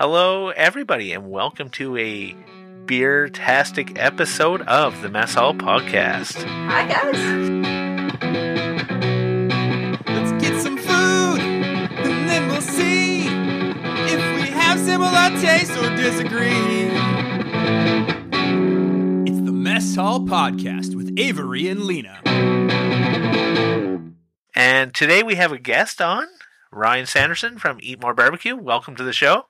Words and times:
Hello, 0.00 0.48
everybody, 0.48 1.12
and 1.12 1.30
welcome 1.30 1.68
to 1.68 1.94
a 1.98 2.34
beer-tastic 2.86 3.98
episode 3.98 4.62
of 4.62 5.02
the 5.02 5.10
Mess 5.10 5.34
Hall 5.34 5.52
Podcast. 5.52 6.42
Hi, 6.42 6.88
guys. 6.88 7.18
Let's 10.06 10.32
get 10.42 10.58
some 10.62 10.78
food, 10.78 11.40
and 11.42 12.30
then 12.30 12.48
we'll 12.48 12.62
see 12.62 13.26
if 13.26 14.36
we 14.36 14.48
have 14.48 14.80
similar 14.80 15.38
tastes 15.38 15.76
or 15.76 15.94
disagree. 15.94 16.88
It's 19.30 19.44
the 19.44 19.52
Mess 19.52 19.96
Hall 19.96 20.20
Podcast 20.20 20.96
with 20.96 21.12
Avery 21.18 21.68
and 21.68 21.82
Lena. 21.82 22.22
And 24.54 24.94
today 24.94 25.22
we 25.22 25.34
have 25.34 25.52
a 25.52 25.58
guest 25.58 26.00
on, 26.00 26.26
Ryan 26.72 27.04
Sanderson 27.04 27.58
from 27.58 27.76
Eat 27.82 28.00
More 28.00 28.14
Barbecue. 28.14 28.56
Welcome 28.56 28.96
to 28.96 29.04
the 29.04 29.12
show. 29.12 29.44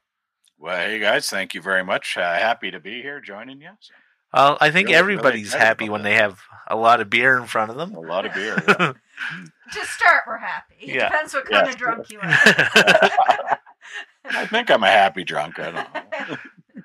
Well, 0.61 0.77
hey 0.77 0.98
guys, 0.98 1.29
thank 1.30 1.54
you 1.54 1.62
very 1.62 1.82
much. 1.82 2.16
Uh, 2.18 2.20
happy 2.34 2.71
to 2.71 2.79
be 2.80 3.00
here 3.00 3.18
joining 3.21 3.61
you. 3.62 3.71
So, 3.80 3.94
Well, 4.35 4.58
I 4.61 4.71
think 4.71 4.89
Really- 4.89 4.96
really 5.02 5.14
everybody's 5.14 5.46
excited 5.48 5.64
happy 5.66 5.89
when 5.89 6.02
that. 6.02 6.08
they 6.11 6.14
have 6.16 6.40
a 6.68 6.76
lot 6.76 7.00
of 7.00 7.08
beer 7.11 7.36
in 7.39 7.46
front 7.46 7.71
of 7.71 7.76
them. 7.79 7.94
a 7.94 8.00
lot 8.00 8.26
of 8.26 8.35
beer. 8.35 8.62
yeah. 8.68 8.93
To 9.72 9.85
start, 9.86 10.22
we're 10.26 10.38
happy. 10.38 10.75
It 10.80 10.94
Yeah. 10.96 11.08
Depends 11.11 11.32
what 11.35 11.44
kind 11.49 11.66
Yeah. 11.66 11.72
of 11.72 11.79
drunk 11.79 12.11
you 12.11 12.18
are. 12.21 12.29
I 14.25 14.46
think 14.46 14.71
I'm 14.71 14.82
a 14.82 14.88
happy 14.90 15.22
drunk. 15.25 15.58
I 15.61 15.71
don't 15.71 16.29
know. 16.29 16.36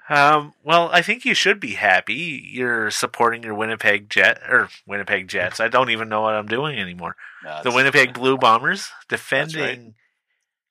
um, 0.15 0.53
well, 0.63 0.89
I 0.91 1.01
think 1.01 1.25
you 1.25 1.33
should 1.33 1.59
be 1.59 1.73
happy. 1.75 2.47
You're 2.51 2.91
supporting 2.91 3.41
your 3.43 3.55
Winnipeg 3.55 4.09
Jet 4.09 4.39
or 4.47 4.69
Winnipeg 4.85 5.27
Jets. 5.29 5.59
I 5.59 5.67
don't 5.67 5.89
even 5.89 6.09
know 6.09 6.21
what 6.21 6.35
I'm 6.35 6.45
doing 6.47 6.77
anymore. 6.79 7.15
No, 7.43 7.61
the 7.63 7.71
Winnipeg 7.71 8.13
Blue 8.13 8.37
Bombers 8.37 8.91
defending 9.09 9.95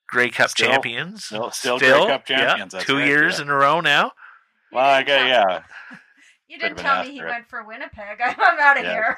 Grey 0.07 0.29
Cup 0.29 0.49
Still- 0.51 0.69
champions. 0.69 1.25
Still, 1.25 1.51
still, 1.51 1.79
Grey 1.79 1.89
Cup 1.91 2.29
yeah, 2.29 2.37
champions. 2.47 2.73
that's 2.73 2.85
two 2.85 2.97
right, 2.97 3.07
years 3.07 3.37
yeah. 3.37 3.43
in 3.45 3.49
a 3.49 3.55
row 3.55 3.81
now. 3.81 4.11
Well, 4.71 4.85
I 4.85 5.03
didn't 5.03 5.27
got 5.27 5.27
yeah. 5.29 5.63
You 6.47 6.59
didn't 6.59 6.77
tell 6.77 7.03
me 7.03 7.09
he 7.11 7.19
asterisk. 7.19 7.33
went 7.33 7.49
for 7.49 7.63
Winnipeg. 7.65 8.19
I'm, 8.23 8.35
I'm 8.39 8.59
out 8.59 8.77
of 8.77 8.83
Yeah. 8.83 8.93
here. 8.93 9.17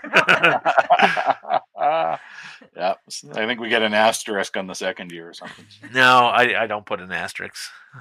yeah, 2.75 2.93
I 3.33 3.45
think 3.45 3.59
we 3.59 3.69
get 3.69 3.81
an 3.81 3.93
asterisk 3.93 4.55
on 4.57 4.67
the 4.67 4.73
second 4.73 5.11
year 5.11 5.29
or 5.29 5.33
something. 5.33 5.65
No, 5.93 6.25
I, 6.25 6.63
I 6.63 6.67
don't 6.67 6.85
put 6.85 7.01
an 7.01 7.11
asterisk. 7.11 7.55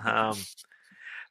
Um, 0.05 0.37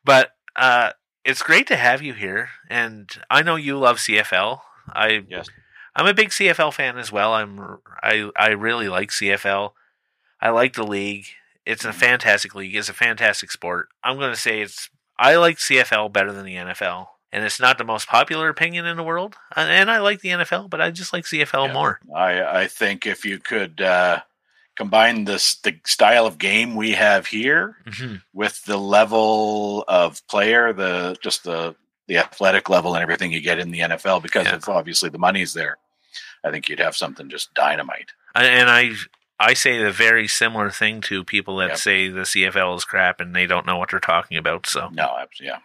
but 0.04 0.32
uh, 0.56 0.92
it's 1.24 1.42
great 1.42 1.68
to 1.68 1.76
have 1.76 2.02
you 2.02 2.14
here, 2.14 2.50
and 2.70 3.10
I 3.30 3.42
know 3.42 3.56
you 3.56 3.78
love 3.78 3.98
CFL. 3.98 4.60
I 4.90 5.24
Yes. 5.30 5.48
I'm 5.96 6.08
a 6.08 6.14
big 6.14 6.30
CFL 6.30 6.74
fan 6.74 6.98
as 6.98 7.12
well. 7.12 7.34
I'm 7.34 7.78
I 8.04 8.30
I 8.36 8.50
really 8.50 8.90
like 8.90 9.10
CFL. 9.12 9.72
I 10.42 10.50
like 10.50 10.74
the 10.74 10.84
league. 10.86 11.26
It's 11.66 11.86
a 11.86 11.94
fantastic 11.94 12.54
league. 12.56 12.76
It's 12.76 12.90
a 12.90 12.94
fantastic 12.94 13.52
sport. 13.52 13.90
I'm 14.04 14.18
going 14.18 14.32
to 14.34 14.40
say 14.40 14.62
it's 14.62 14.90
I 15.18 15.36
like 15.38 15.58
CFL 15.58 16.12
better 16.14 16.32
than 16.32 16.46
the 16.46 16.56
NFL. 16.56 17.08
And 17.32 17.44
it's 17.44 17.60
not 17.60 17.78
the 17.78 17.84
most 17.84 18.08
popular 18.08 18.48
opinion 18.50 18.86
in 18.86 18.96
the 18.98 19.04
world. 19.04 19.36
And- 19.56 19.90
I 19.90 19.98
like 19.98 20.22
the 20.22 20.30
NFL, 20.30 20.70
but 20.70 20.80
I 20.80 20.92
just 20.92 21.12
like 21.12 21.26
CFL 21.26 21.68
Yeah. 21.68 21.74
more. 21.74 22.00
I 22.16 22.62
I 22.62 22.68
think 22.68 23.06
if 23.06 23.26
you 23.26 23.40
could 23.40 23.82
uh, 23.82 24.22
combine 24.78 25.26
this 25.26 25.56
the 25.56 25.78
style 25.86 26.26
of 26.26 26.38
game 26.38 26.76
we 26.76 26.92
have 26.92 27.26
here 27.28 27.78
hmm 27.98 28.16
with 28.34 28.64
the 28.66 28.78
level 28.78 29.84
of 29.88 30.26
player, 30.28 30.72
the 30.74 31.18
just 31.22 31.44
the 31.44 31.76
the 32.08 32.18
athletic 32.18 32.70
level 32.70 32.94
and 32.94 33.02
everything 33.02 33.32
you 33.32 33.42
get 33.42 33.58
in 33.60 33.72
the 33.72 33.80
NFL 33.80 34.22
because 34.22 34.46
Yeah. 34.46 34.56
of 34.56 34.70
obviously 34.70 35.10
the 35.10 35.18
money's 35.18 35.54
there. 35.54 35.78
I 36.44 36.52
think 36.52 36.70
you'd 36.70 36.80
have 36.80 36.96
something 36.96 37.30
just 37.30 37.54
dynamite. 37.56 38.12
And 38.36 38.70
I 38.70 38.92
I 39.40 39.54
say 39.54 39.78
the 39.78 39.92
very 39.92 40.28
similar 40.28 40.70
thing 40.70 41.02
to 41.02 41.24
people 41.24 41.58
that 41.58 41.70
Yep. 41.72 41.78
say 41.78 42.08
the 42.08 42.22
CFL 42.26 42.76
is 42.78 42.86
crap 42.86 43.20
and 43.20 43.36
they 43.36 43.46
don't 43.48 43.66
know 43.66 43.78
what 43.78 43.92
they're 43.92 44.00
talking 44.00 44.38
about. 44.38 44.66
So 44.68 44.90
No, 44.94 45.18
yeah, 45.40 45.58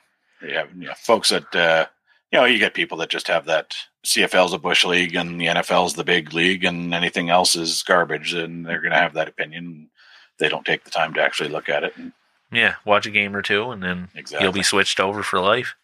you 0.42 0.54
have 0.54 0.74
you 0.74 0.88
know, 0.88 0.94
folks 0.94 1.28
that 1.28 1.54
uh, 1.54 1.86
you 2.32 2.38
know 2.38 2.44
you 2.46 2.58
get 2.58 2.74
people 2.74 2.98
that 2.98 3.10
just 3.10 3.28
have 3.28 3.44
that 3.46 3.76
CFL's 4.04 4.52
a 4.52 4.58
bush 4.58 4.84
league 4.84 5.14
and 5.14 5.40
the 5.40 5.46
NFL's 5.46 5.94
the 5.94 6.04
big 6.04 6.32
league 6.32 6.64
and 6.64 6.92
anything 6.94 7.30
else 7.30 7.54
is 7.54 7.82
garbage, 7.82 8.32
and 8.34 8.66
they're 8.66 8.80
going 8.80 8.92
to 8.92 8.98
have 8.98 9.14
that 9.14 9.28
opinion. 9.28 9.90
They 10.38 10.48
don't 10.48 10.64
take 10.64 10.84
the 10.84 10.90
time 10.90 11.14
to 11.14 11.22
actually 11.22 11.50
look 11.50 11.68
at 11.68 11.84
it. 11.84 11.96
And 11.96 12.12
yeah, 12.50 12.76
watch 12.84 13.06
a 13.06 13.10
game 13.10 13.36
or 13.36 13.42
two 13.42 13.70
and 13.70 13.82
then 13.82 14.08
exactly, 14.14 14.44
you'll 14.44 14.52
be 14.52 14.62
switched 14.62 14.98
over 14.98 15.22
for 15.22 15.38
life. 15.38 15.76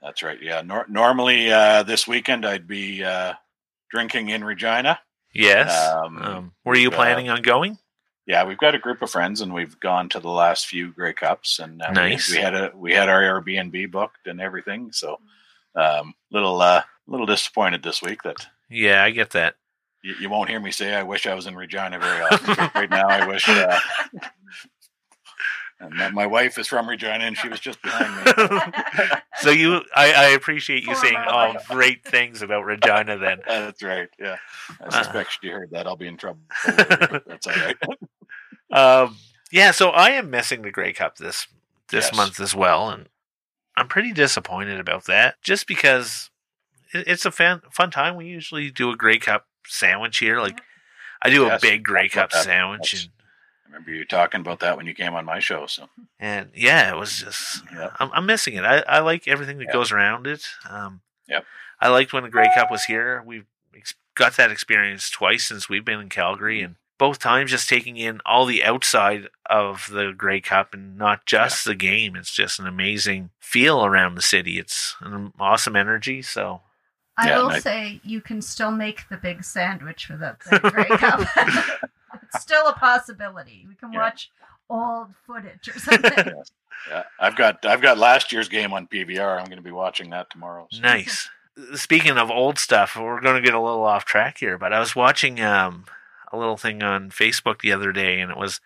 that's 0.00 0.22
right. 0.22 0.40
Yeah, 0.40 0.62
nor- 0.64 0.86
normally 0.88 1.52
uh, 1.52 1.82
this 1.82 2.06
weekend 2.06 2.46
I'd 2.46 2.66
be 2.68 3.04
uh, 3.04 3.34
drinking 3.90 4.28
in 4.30 4.44
Regina. 4.44 5.00
Yes. 5.34 5.70
Um, 5.92 6.18
Um, 6.22 6.52
were 6.64 6.76
you 6.76 6.90
uh, 6.90 6.94
planning 6.94 7.28
on 7.28 7.42
going? 7.42 7.78
Yeah, 8.26 8.44
we've 8.44 8.56
got 8.58 8.74
a 8.74 8.78
group 8.78 9.02
of 9.02 9.10
friends, 9.10 9.42
and 9.42 9.52
we've 9.52 9.78
gone 9.80 10.08
to 10.10 10.20
the 10.20 10.30
last 10.30 10.66
few 10.66 10.92
Grey 10.92 11.12
Cups, 11.12 11.58
and 11.58 11.82
uh, 11.82 11.86
we- 11.90 11.94
Nice. 11.94 12.30
we, 12.30 12.38
had 12.38 12.54
a 12.54 12.72
we 12.74 12.92
had 12.94 13.08
our 13.10 13.20
Airbnb 13.20 13.90
booked 13.90 14.26
and 14.26 14.40
everything. 14.40 14.92
So, 14.92 15.18
um, 15.74 16.14
little 16.30 16.60
uh, 16.62 16.82
little 17.06 17.26
disappointed 17.26 17.82
this 17.82 18.00
week 18.00 18.22
that 18.22 18.46
Yeah, 18.70 19.04
I 19.04 19.10
get 19.10 19.30
that. 19.30 19.56
you, 20.02 20.14
you 20.20 20.28
won't 20.30 20.48
hear 20.48 20.60
me 20.60 20.70
say 20.70 20.94
I 20.94 21.02
wish 21.02 21.26
I 21.26 21.34
was 21.34 21.46
in 21.46 21.54
Regina 21.56 21.98
very 21.98 22.22
often. 22.22 22.70
Right 22.74 22.88
now, 22.90 23.08
I 23.08 23.26
wish. 23.26 23.46
Uh, 23.48 23.78
and 25.84 26.00
that 26.00 26.12
my 26.12 26.26
wife 26.26 26.58
is 26.58 26.66
from 26.66 26.88
Regina, 26.88 27.24
and 27.24 27.36
she 27.36 27.48
was 27.48 27.60
just 27.60 27.80
behind 27.82 28.24
me. 28.24 28.58
So 29.40 29.50
you, 29.50 29.82
I, 29.94 30.12
I 30.12 30.24
appreciate 30.28 30.84
you 30.84 30.94
saying 30.94 31.16
all 31.16 31.54
wife. 31.54 31.68
great 31.68 32.04
things 32.04 32.40
about 32.40 32.64
Regina. 32.64 33.18
Then, 33.18 33.40
Uh, 33.46 33.60
that's 33.66 33.82
right. 33.82 34.08
Yeah, 34.18 34.36
I 34.80 34.84
Uh. 34.86 34.90
suspect 34.90 35.36
she 35.40 35.48
heard 35.48 35.70
that. 35.72 35.86
I'll 35.86 35.96
be 35.96 36.06
in 36.06 36.16
trouble. 36.16 36.40
That's 36.64 37.46
all 37.46 37.52
right. 37.54 37.76
um, 38.72 39.16
yeah. 39.50 39.70
So 39.72 39.90
I 39.90 40.10
am 40.10 40.30
missing 40.30 40.62
the 40.62 40.70
Grey 40.70 40.92
Cup 40.92 41.16
this 41.18 41.46
this 41.88 42.06
Yes. 42.06 42.16
month 42.16 42.40
as 42.40 42.54
well, 42.54 42.88
and 42.90 43.08
I'm 43.76 43.88
pretty 43.88 44.12
disappointed 44.12 44.80
about 44.80 45.04
that. 45.06 45.42
Just 45.42 45.66
because 45.66 46.30
it, 46.94 47.06
it's 47.08 47.26
a 47.26 47.30
fun 47.30 47.62
fun 47.72 47.90
time. 47.90 48.16
We 48.16 48.26
usually 48.26 48.70
do 48.70 48.90
a 48.90 48.96
Grey 48.96 49.18
Cup 49.18 49.46
sandwich 49.66 50.18
here. 50.18 50.40
Like 50.40 50.60
I 51.22 51.28
do 51.30 51.42
Yes, 51.42 51.60
a 51.62 51.66
big 51.66 51.82
Grey 51.84 52.08
Cup 52.08 52.30
that- 52.30 52.44
sandwich, 52.44 52.92
that's- 52.92 53.04
and, 53.04 53.10
I 53.20 53.23
remember 53.74 53.90
you 53.92 54.04
talking 54.04 54.40
about 54.40 54.60
that 54.60 54.76
when 54.76 54.86
you 54.86 54.94
came 54.94 55.14
on 55.14 55.24
my 55.24 55.38
show. 55.40 55.66
So, 55.66 55.88
and 56.18 56.50
yeah, 56.54 56.92
it 56.94 56.98
was 56.98 57.18
just 57.18 57.62
yeah, 57.72 57.90
I'm, 57.98 58.10
I'm 58.12 58.26
missing 58.26 58.54
it. 58.54 58.64
I, 58.64 58.78
I 58.88 58.98
like 59.00 59.26
everything 59.28 59.58
that 59.58 59.64
Yeah. 59.66 59.72
goes 59.72 59.92
around 59.92 60.26
it. 60.26 60.46
Um, 60.68 61.00
Yep. 61.28 61.44
I 61.80 61.88
liked 61.88 62.12
when 62.12 62.22
the 62.22 62.28
Grey 62.28 62.50
Cup 62.54 62.70
was 62.70 62.84
here. 62.84 63.22
We've 63.26 63.46
ex- 63.74 63.94
got 64.14 64.36
that 64.36 64.50
experience 64.50 65.08
twice 65.10 65.46
since 65.46 65.68
we've 65.68 65.84
been 65.84 66.00
in 66.00 66.08
Calgary, 66.10 66.58
Mm-hmm. 66.58 66.64
and 66.66 66.76
both 66.98 67.18
times 67.18 67.50
just 67.50 67.68
taking 67.68 67.96
in 67.96 68.20
all 68.24 68.46
the 68.46 68.62
outside 68.62 69.28
of 69.50 69.88
the 69.90 70.12
Grey 70.16 70.40
Cup 70.40 70.72
and 70.74 70.96
not 70.96 71.26
just 71.26 71.64
the 71.64 71.74
game. 71.74 72.14
It's 72.14 72.32
just 72.32 72.60
an 72.60 72.66
amazing 72.68 73.30
feel 73.40 73.84
around 73.84 74.14
the 74.14 74.22
city. 74.22 74.58
It's 74.60 74.94
an 75.00 75.32
awesome 75.40 75.74
energy. 75.76 76.22
So 76.22 76.60
I 77.18 77.30
Yeah, 77.30 77.38
will 77.38 77.50
I- 77.50 77.58
say 77.58 78.00
you 78.04 78.20
can 78.20 78.40
still 78.42 78.70
make 78.70 79.08
the 79.08 79.16
big 79.16 79.42
sandwich 79.44 80.08
without 80.08 80.38
the 80.48 80.58
Grey 80.60 80.84
Cup. 80.98 81.26
it's 82.22 82.40
still 82.42 82.68
a 82.68 82.72
possibility. 82.74 83.63
We 83.84 83.92
can 83.92 83.92
Yeah. 83.94 83.98
watch 84.00 84.30
old 84.70 85.08
footage 85.26 85.68
or 85.68 85.78
something. 85.78 86.34
yeah, 86.88 87.02
I've 87.20 87.36
got 87.36 87.64
I've 87.64 87.80
got 87.82 87.98
last 87.98 88.32
year's 88.32 88.48
game 88.48 88.72
on 88.72 88.86
PVR. 88.86 89.38
I'm 89.38 89.44
going 89.46 89.56
to 89.56 89.62
be 89.62 89.70
watching 89.72 90.10
that 90.10 90.30
tomorrow. 90.30 90.66
so- 90.70 90.80
nice. 90.80 91.28
Speaking 91.74 92.18
of 92.18 92.30
old 92.32 92.58
stuff, 92.58 92.96
we're 92.96 93.20
going 93.20 93.36
to 93.36 93.40
get 93.46 93.54
a 93.54 93.60
little 93.60 93.84
off 93.84 94.04
track 94.04 94.38
here, 94.38 94.58
but 94.58 94.72
I 94.72 94.80
was 94.80 94.96
watching 94.96 95.40
um, 95.40 95.84
a 96.32 96.36
little 96.36 96.56
thing 96.56 96.82
on 96.82 97.10
Facebook 97.10 97.60
the 97.60 97.70
other 97.72 97.92
day, 97.92 98.18
and 98.18 98.28
it 98.32 98.36
was 98.36 98.60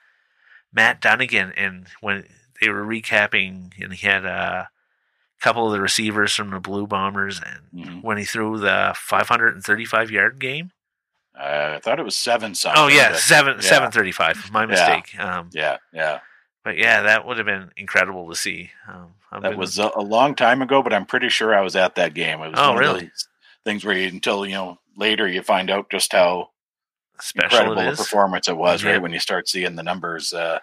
Matt 0.73 0.99
Dunnigan, 0.99 1.53
and 1.55 1.87
when 2.01 2.25
they 2.63 2.71
were 2.71 2.83
recapping, 2.87 3.73
and 3.79 3.93
he 3.93 4.07
had 4.07 4.25
a 4.25 4.71
couple 5.43 5.67
of 5.67 5.73
the 5.73 5.83
receivers 5.83 6.33
from 6.35 6.49
the 6.51 6.61
Blue 6.61 6.87
Bombers, 6.87 7.43
and 7.45 7.85
Mhm. 7.87 8.03
when 8.03 8.17
he 8.17 8.25
threw 8.25 8.57
the 8.59 8.95
535 8.97 10.11
yard 10.11 10.39
game. 10.39 10.71
Uh, 11.39 11.75
I 11.77 11.81
thought 11.81 12.01
it 12.01 12.05
was 12.05 12.17
seven 12.17 12.55
something. 12.55 12.83
Oh 12.83 12.89
yeah, 12.89 13.15
seven 13.15 13.55
yeah. 13.57 13.61
735. 13.61 14.51
My 14.51 14.63
Yeah. 14.63 14.67
mistake. 14.67 15.19
Um, 15.21 15.51
Yeah, 15.53 15.77
yeah. 15.93 16.21
but 16.65 16.77
yeah, 16.77 17.03
that 17.03 17.25
would 17.27 17.37
have 17.37 17.47
been 17.47 17.71
incredible 17.77 18.29
to 18.29 18.35
see. 18.37 18.71
Um, 18.89 19.15
That 19.31 19.43
been- 19.43 19.59
was 19.59 19.79
a, 19.79 19.91
a 19.95 20.01
long 20.03 20.35
time 20.35 20.63
ago, 20.63 20.83
but 20.83 20.93
I'm 20.93 21.07
pretty 21.07 21.29
sure 21.29 21.55
I 21.55 21.61
was 21.61 21.77
at 21.77 21.95
that 21.97 22.15
game. 22.15 22.41
It 22.43 22.51
was 22.51 22.59
Oh, 22.59 22.69
one 22.73 22.75
of 22.75 22.81
really? 22.81 23.01
those 23.03 23.29
things 23.65 23.85
where 23.85 23.97
you, 23.97 24.09
until 24.09 24.45
you 24.47 24.55
know 24.55 24.79
later 24.97 25.29
you 25.29 25.43
find 25.43 25.71
out 25.71 25.91
just 25.91 26.13
how 26.13 26.51
special 27.21 27.59
incredible 27.73 27.97
performance 27.97 28.49
it 28.49 28.57
was. 28.57 28.83
Yeah. 28.83 28.93
Right 28.93 29.03
when 29.03 29.13
you 29.13 29.21
start 29.21 29.49
seeing 29.49 29.77
the 29.77 29.83
numbers 29.83 30.33
uh, 30.33 30.59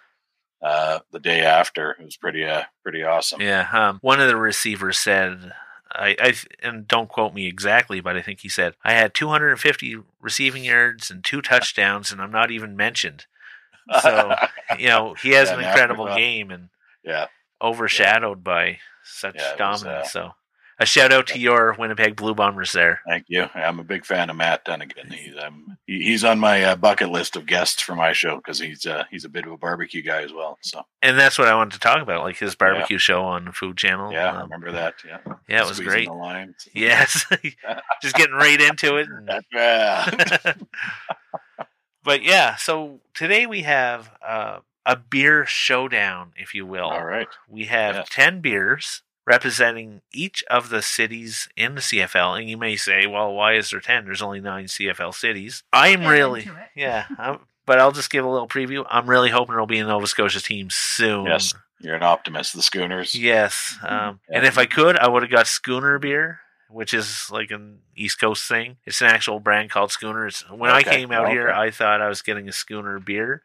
uh, 0.61 0.99
the 1.11 1.19
day 1.19 1.41
after, 1.41 1.91
it 1.91 2.03
was 2.03 2.17
pretty 2.17 2.43
uh, 2.45 2.63
pretty 2.83 3.03
awesome. 3.03 3.41
Yeah, 3.41 3.67
um, 3.71 3.99
one 4.01 4.19
of 4.19 4.27
the 4.27 4.35
receivers 4.35 4.97
said, 4.97 5.53
I, 5.97 6.15
I, 6.19 6.33
and 6.61 6.87
don't 6.87 7.09
quote 7.09 7.33
me 7.33 7.47
exactly, 7.47 7.99
but 8.01 8.15
I 8.15 8.21
think 8.21 8.41
he 8.41 8.49
said, 8.49 8.75
I 8.83 8.93
had 8.93 9.13
250 9.13 9.97
receiving 10.21 10.63
yards 10.63 11.09
and 11.09 11.23
two 11.23 11.41
touchdowns, 11.41 12.11
and 12.11 12.21
I'm 12.21 12.31
not 12.31 12.51
even 12.51 12.75
mentioned. 12.75 13.25
So, 14.01 14.35
you 14.79 14.87
know, 14.87 15.15
he 15.21 15.31
has 15.31 15.49
Yeah, 15.49 15.55
an 15.55 15.61
incredible 15.61 16.07
game 16.15 16.51
and 16.51 16.69
yeah, 17.03 17.27
overshadowed 17.61 18.43
by 18.43 18.79
such 19.03 19.35
Yeah, 19.35 19.53
it 19.53 19.69
was, 19.69 19.83
dominance. 19.83 20.07
uh, 20.07 20.09
so, 20.09 20.31
a 20.79 20.85
shout 20.85 21.11
out 21.13 21.27
to 21.27 21.39
your 21.39 21.73
Winnipeg 21.79 22.15
Blue 22.17 22.35
Bombers 22.35 22.71
there. 22.73 22.99
Thank 23.07 23.25
you. 23.29 23.47
I'm 23.55 23.79
a 23.79 23.83
big 23.83 24.05
fan 24.05 24.29
of 24.29 24.35
Matt 24.35 24.65
Dunnigan. 24.65 25.09
He's 25.11 25.33
um, 25.37 25.77
he, 25.87 26.01
he's 26.03 26.23
on 26.23 26.37
my 26.39 26.63
uh, 26.63 26.75
bucket 26.75 27.09
list 27.09 27.35
of 27.35 27.45
guests 27.45 27.81
for 27.81 27.95
my 27.95 28.11
show 28.13 28.35
because 28.37 28.59
he's 28.59 28.85
uh, 28.85 29.05
he's 29.09 29.23
a 29.25 29.29
bit 29.29 29.45
of 29.45 29.51
a 29.53 29.57
barbecue 29.57 30.01
guy 30.01 30.21
as 30.23 30.33
well. 30.33 30.57
So 30.61 30.83
And 31.01 31.17
that's 31.17 31.39
what 31.39 31.47
I 31.47 31.55
wanted 31.55 31.73
to 31.73 31.79
talk 31.79 32.01
about, 32.01 32.23
like 32.23 32.37
his 32.37 32.55
barbecue 32.55 32.97
show 32.97 33.23
on 33.23 33.51
Food 33.53 33.77
Channel. 33.77 34.11
yeah, 34.11 34.31
I 34.31 34.35
Um, 34.35 34.43
remember 34.43 34.71
that. 34.73 34.95
Yeah, 35.07 35.19
yeah, 35.47 35.61
it 35.63 35.67
was 35.67 35.77
Squeezing 35.77 36.09
great. 36.09 36.55
Yes, 36.73 37.25
just 38.01 38.15
getting 38.15 38.35
right 38.35 38.59
into 38.59 38.97
it. 38.97 39.07
and- 39.09 40.55
but 42.03 42.23
yeah, 42.23 42.55
so 42.55 42.99
today 43.13 43.45
we 43.45 43.61
have 43.63 44.11
uh, 44.25 44.59
a 44.85 44.95
beer 44.95 45.45
showdown, 45.45 46.33
if 46.37 46.53
you 46.53 46.65
will. 46.65 46.85
All 46.89 47.03
right. 47.05 47.27
We 47.47 47.65
have 47.65 47.95
Yes. 47.95 48.07
10 48.11 48.41
beers 48.41 49.01
representing 49.25 50.01
each 50.13 50.43
of 50.49 50.69
the 50.69 50.81
cities 50.81 51.49
in 51.57 51.75
the 51.75 51.81
CFL. 51.81 52.39
And 52.39 52.49
you 52.49 52.57
may 52.57 52.75
say, 52.75 53.07
well, 53.07 53.33
why 53.33 53.55
is 53.55 53.69
there 53.71 53.79
10? 53.79 54.05
There's 54.05 54.21
only 54.21 54.39
nine 54.41 54.65
CFL 54.65 55.13
cities. 55.13 55.63
I'm 55.73 56.01
Get 56.01 56.09
really, 56.09 56.49
yeah, 56.75 57.05
I'm, 57.17 57.39
but 57.65 57.79
I'll 57.79 57.91
just 57.91 58.09
give 58.11 58.23
a 58.25 58.29
little 58.29 58.47
preview. 58.47 58.85
I'm 58.89 59.09
really 59.09 59.29
hoping 59.31 59.53
there'll 59.53 59.65
be 59.65 59.79
a 59.79 59.85
Nova 59.85 60.07
Scotia 60.07 60.39
team 60.41 60.67
soon. 60.69 61.25
Yes. 61.25 61.53
You're 61.81 61.95
an 61.95 62.03
optimist. 62.03 62.55
The 62.55 62.61
Schooners. 62.61 63.15
Yes. 63.15 63.77
Um, 63.83 64.19
Yeah. 64.29 64.37
And 64.37 64.45
if 64.45 64.57
I 64.57 64.65
could, 64.65 64.97
I 64.97 65.07
would 65.09 65.23
have 65.23 65.31
got 65.31 65.45
Schooner 65.47 65.99
beer, 65.99 66.39
which 66.69 66.93
is 66.93 67.27
like 67.31 67.51
an 67.51 67.79
East 67.95 68.19
Coast 68.19 68.47
thing. 68.47 68.77
It's 68.85 69.01
an 69.01 69.07
actual 69.07 69.39
brand 69.39 69.71
called 69.71 69.91
Schooner. 69.91 70.27
It's, 70.27 70.49
when 70.49 70.71
I 70.71 70.83
came 70.83 71.11
out 71.11 71.29
here, 71.29 71.49
I 71.49 71.71
thought 71.71 72.01
I 72.01 72.07
was 72.07 72.21
getting 72.21 72.47
a 72.47 72.53
Schooner 72.53 72.99
beer, 72.99 73.41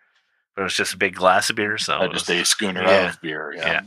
but 0.55 0.63
it 0.63 0.65
was 0.65 0.75
just 0.77 0.95
a 0.95 0.99
big 0.99 1.17
glass 1.17 1.51
of 1.51 1.57
beer. 1.57 1.77
So 1.77 1.95
Uh, 1.95 2.09
just 2.09 2.29
was- 2.29 2.41
a 2.41 2.45
schooner 2.45 2.83
Yeah. 2.83 3.09
of 3.11 3.21
beer. 3.21 3.53
Yeah. 3.57 3.67
Yeah. 3.67 3.81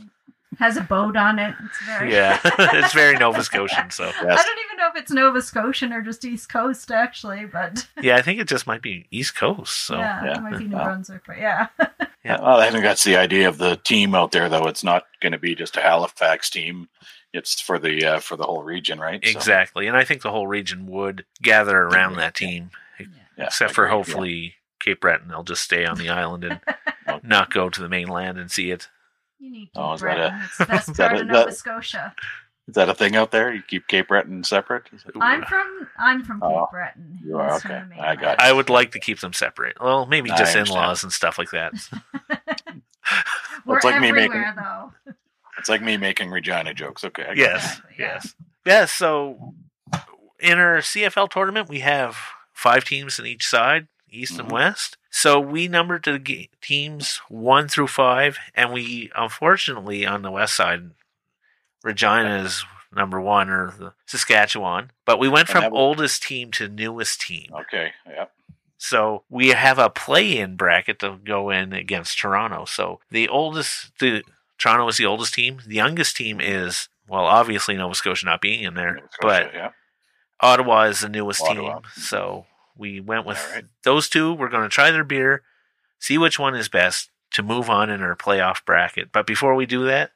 Has 0.58 0.76
a 0.76 0.82
boat 0.82 1.16
on 1.16 1.38
it. 1.38 1.54
It's 1.64 1.78
very. 1.84 2.12
yeah, 2.12 2.38
it's 2.44 2.92
very 2.92 3.16
Nova 3.16 3.42
Scotian. 3.42 3.90
So 3.90 4.04
I 4.04 4.10
don't 4.22 4.28
even 4.28 4.76
know 4.78 4.88
if 4.88 4.96
it's 4.96 5.10
Nova 5.10 5.42
Scotian 5.42 5.92
or 5.92 6.02
just 6.02 6.24
East 6.24 6.48
Coast, 6.48 6.90
actually, 6.90 7.46
but 7.46 7.86
yeah, 8.02 8.16
I 8.16 8.22
think 8.22 8.40
it 8.40 8.48
just 8.48 8.66
might 8.66 8.82
be 8.82 9.06
East 9.10 9.36
Coast. 9.36 9.86
So 9.86 9.96
yeah, 9.96 10.24
yeah. 10.24 10.36
it 10.36 10.42
might 10.42 10.58
be 10.58 10.64
New 10.66 10.76
Wow. 10.76 10.84
Brunswick, 10.84 11.22
but 11.26 11.38
yeah. 11.38 11.68
Yeah. 12.24 12.40
Well, 12.40 12.58
I 12.58 12.70
think 12.70 12.84
that's 12.84 13.04
the 13.04 13.16
idea 13.16 13.48
of 13.48 13.58
the 13.58 13.76
team 13.76 14.14
out 14.14 14.32
there, 14.32 14.48
though. 14.48 14.66
It's 14.66 14.82
not 14.82 15.04
going 15.20 15.32
to 15.32 15.38
be 15.38 15.54
just 15.54 15.76
a 15.76 15.80
Halifax 15.82 16.48
team. 16.48 16.88
It's 17.34 17.60
for 17.60 17.78
the 17.78 18.04
uh, 18.04 18.18
for 18.20 18.36
the 18.36 18.44
whole 18.44 18.62
region, 18.62 18.98
right? 18.98 19.22
So, 19.22 19.30
exactly, 19.30 19.86
and 19.88 19.96
I 19.96 20.04
think 20.04 20.22
the 20.22 20.30
whole 20.30 20.46
region 20.46 20.86
would 20.86 21.26
gather 21.42 21.76
around 21.76 22.16
that 22.16 22.34
team, 22.34 22.70
yeah, 22.98 23.46
except 23.46 23.72
I 23.72 23.74
for 23.74 23.84
agree, 23.84 23.96
hopefully 23.96 24.54
Cape 24.80 25.00
Breton. 25.00 25.28
They'll 25.28 25.42
just 25.42 25.64
stay 25.64 25.84
on 25.84 25.98
the 25.98 26.08
island 26.08 26.44
and 26.44 26.60
not 27.22 27.52
go 27.52 27.68
to 27.68 27.80
the 27.80 27.88
mainland 27.88 28.38
and 28.38 28.50
see 28.50 28.70
it. 28.70 28.88
You 29.38 29.50
need 29.50 29.70
Oh, 29.76 29.88
Cape 29.88 29.94
is 29.96 30.00
that 30.00 30.16
Breton. 30.16 30.34
a- 30.34 30.44
It's 30.44 30.58
the 30.58 30.66
best 30.66 30.88
is 30.90 30.96
that 30.96 31.08
part 31.08 31.18
a- 31.18 31.22
of 31.22 31.26
Nova 31.28 31.44
that- 31.50 31.56
Scotia. 31.56 32.14
Is 32.66 32.76
that 32.76 32.88
a 32.88 32.94
thing 32.94 33.14
out 33.14 33.30
there? 33.30 33.52
You 33.52 33.60
keep 33.60 33.88
Cape 33.88 34.08
Breton 34.08 34.42
separate? 34.42 34.84
Is 34.92 35.04
it- 35.06 35.14
I'm 35.20 35.44
from 35.44 35.86
I'm 35.98 36.24
from 36.24 36.40
Cape 36.40 36.50
Oh, 36.50 36.68
Breton. 36.70 37.18
you 37.22 37.36
are? 37.38 37.54
Okay. 37.56 37.74
I 37.74 37.82
mainland. 37.84 38.20
got 38.20 38.40
I 38.40 38.52
would 38.52 38.70
like 38.70 38.92
to 38.92 38.98
keep 39.00 39.20
them 39.20 39.32
separate. 39.34 39.76
Well, 39.80 40.06
maybe 40.06 40.30
just 40.30 40.56
in 40.56 40.66
laws 40.66 41.02
and 41.02 41.12
stuff 41.12 41.36
like 41.38 41.50
that. 41.50 41.74
We're 43.66 43.76
It's 43.76 43.84
like 43.84 44.00
me 44.00 44.12
making- 44.12 44.32
everywhere, 44.32 44.92
though. 45.04 45.14
It's 45.58 45.68
like 45.68 45.82
me 45.82 45.96
making 45.96 46.30
Regina 46.30 46.74
jokes. 46.74 47.04
Okay. 47.04 47.22
I 47.22 47.34
get 47.34 47.36
yes, 47.36 47.64
Exactly, 47.64 47.94
yeah. 47.98 48.06
yes, 48.14 48.34
yes. 48.66 48.92
So 48.92 49.54
in 50.40 50.58
our 50.58 50.78
CFL 50.78 51.28
tournament, 51.30 51.68
we 51.68 51.80
have 51.80 52.16
five 52.52 52.84
teams 52.84 53.18
in 53.18 53.26
each 53.26 53.46
side, 53.46 53.86
east 54.18 54.38
and 54.38 54.48
Mhm. 54.48 54.52
west. 54.52 54.96
So 55.10 55.38
we 55.40 55.68
numbered 55.68 56.04
the 56.04 56.48
teams 56.60 57.18
one 57.28 57.68
through 57.68 57.88
five, 57.88 58.38
and 58.54 58.72
we 58.72 59.10
unfortunately 59.14 60.04
on 60.06 60.22
the 60.22 60.30
west 60.30 60.54
side, 60.54 60.90
Regina 61.82 62.38
is 62.44 62.64
number 62.92 63.20
one 63.20 63.50
or 63.50 63.70
the 63.72 63.92
Saskatchewan, 64.06 64.92
but 65.04 65.18
we 65.18 65.28
went 65.28 65.48
from 65.48 65.72
oldest 65.72 66.22
team 66.22 66.50
to 66.52 66.68
newest 66.68 67.20
team. 67.20 67.50
Okay. 67.52 67.92
Yeah. 68.08 68.26
So 68.78 69.24
we 69.28 69.48
have 69.48 69.78
a 69.78 69.90
play-in 69.90 70.56
bracket 70.56 70.98
to 71.00 71.16
go 71.24 71.50
in 71.50 71.72
against 71.72 72.18
Toronto. 72.18 72.64
So 72.64 73.00
the 73.10 73.28
oldest, 73.28 73.98
the 73.98 74.22
Toronto 74.58 74.86
is 74.88 74.96
the 74.98 75.06
oldest 75.06 75.34
team. 75.34 75.60
The 75.66 75.74
youngest 75.76 76.16
team 76.16 76.40
is 76.40 76.88
well, 77.06 77.26
obviously 77.26 77.76
Nova 77.76 77.94
Scotia 77.94 78.24
not 78.26 78.40
being 78.40 78.62
in 78.62 78.74
there, 78.74 78.94
Nova 78.94 79.08
but 79.20 79.54
yeah. 79.54 79.70
Ottawa 80.40 80.82
is 80.84 81.00
the 81.00 81.08
newest 81.08 81.42
Ottawa. 81.42 81.80
team. 81.80 81.82
So 81.96 82.46
we 82.76 83.00
went 83.00 83.26
with 83.26 83.38
All 83.38 83.54
right. 83.54 83.64
those 83.84 84.08
two. 84.08 84.32
We're 84.32 84.48
going 84.48 84.62
to 84.62 84.68
try 84.68 84.90
their 84.90 85.04
beer, 85.04 85.42
see 85.98 86.18
which 86.18 86.38
one 86.38 86.54
is 86.54 86.68
best 86.68 87.10
to 87.32 87.42
move 87.42 87.68
on 87.68 87.90
in 87.90 88.02
our 88.02 88.16
playoff 88.16 88.64
bracket. 88.64 89.10
But 89.12 89.26
before 89.26 89.54
we 89.54 89.66
do 89.66 89.84
that, 89.86 90.12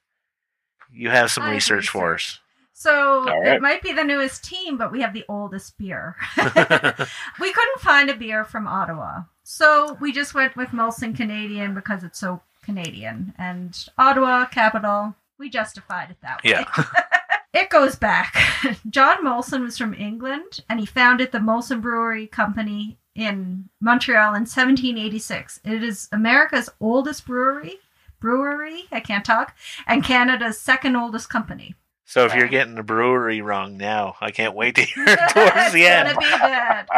you 0.93 1.11
have 1.11 1.31
some 1.31 1.45
I 1.45 1.47
have 1.47 1.55
research 1.55 1.89
for 1.89 2.15
us. 2.15 2.39
So 2.73 3.29
All 3.29 3.47
it 3.47 3.61
might 3.61 3.83
be 3.83 3.93
the 3.93 4.05
newest 4.05 4.45
team, 4.45 4.79
but 4.79 4.93
we 4.93 5.01
have 5.01 5.13
the 5.13 5.25
oldest 5.29 5.77
beer. 5.79 6.15
we 6.37 7.53
couldn't 7.53 7.81
find 7.81 8.09
a 8.09 8.15
beer 8.15 8.45
from 8.45 8.69
Ottawa. 8.69 9.23
So 9.43 9.97
we 10.01 10.13
just 10.13 10.33
went 10.33 10.57
with 10.57 10.69
Molson 10.69 11.17
Canadian 11.17 11.75
because 11.75 12.05
it's 12.05 12.21
so 12.21 12.41
Canadian. 12.63 13.35
And 13.37 13.77
Ottawa, 13.99 14.45
capital, 14.47 15.17
we 15.39 15.49
justified 15.51 16.11
it 16.11 16.19
that 16.23 16.45
way. 16.45 16.51
yeah. 16.51 16.65
It 17.55 17.71
goes 17.71 17.97
back. 17.97 18.37
John 18.91 19.25
Molson 19.25 19.63
was 19.63 19.79
from 19.79 19.95
England 19.95 20.61
and 20.69 20.81
he 20.81 20.87
founded 20.87 21.33
the 21.33 21.39
Molson 21.39 21.81
Brewery 21.81 22.27
Company 22.27 22.99
in 23.15 23.69
Montreal 23.81 24.29
in 24.29 24.43
1786. 24.43 25.61
It 25.65 25.83
is 25.83 26.09
America's 26.13 26.69
oldest 26.81 27.27
brewery, 27.27 27.79
brewery, 28.21 28.85
I 28.93 29.01
can't 29.01 29.25
talk, 29.25 29.57
and 29.87 30.05
Canada's 30.05 30.61
second 30.61 30.97
oldest 30.97 31.31
company. 31.31 31.75
So 32.05 32.25
if 32.25 32.35
you're 32.35 32.49
getting 32.49 32.75
the 32.75 32.83
brewery 32.83 33.43
wrong 33.43 33.77
now, 33.77 34.17
I 34.21 34.31
can't 34.31 34.55
wait 34.55 34.77
to 34.77 34.83
hear 34.83 35.05
it 35.09 35.19
towards 35.31 35.73
the 35.73 35.87
end. 35.87 36.09
It's 36.09 36.19
gonna 36.19 36.37
be 36.37 36.39
bad. 36.39 36.89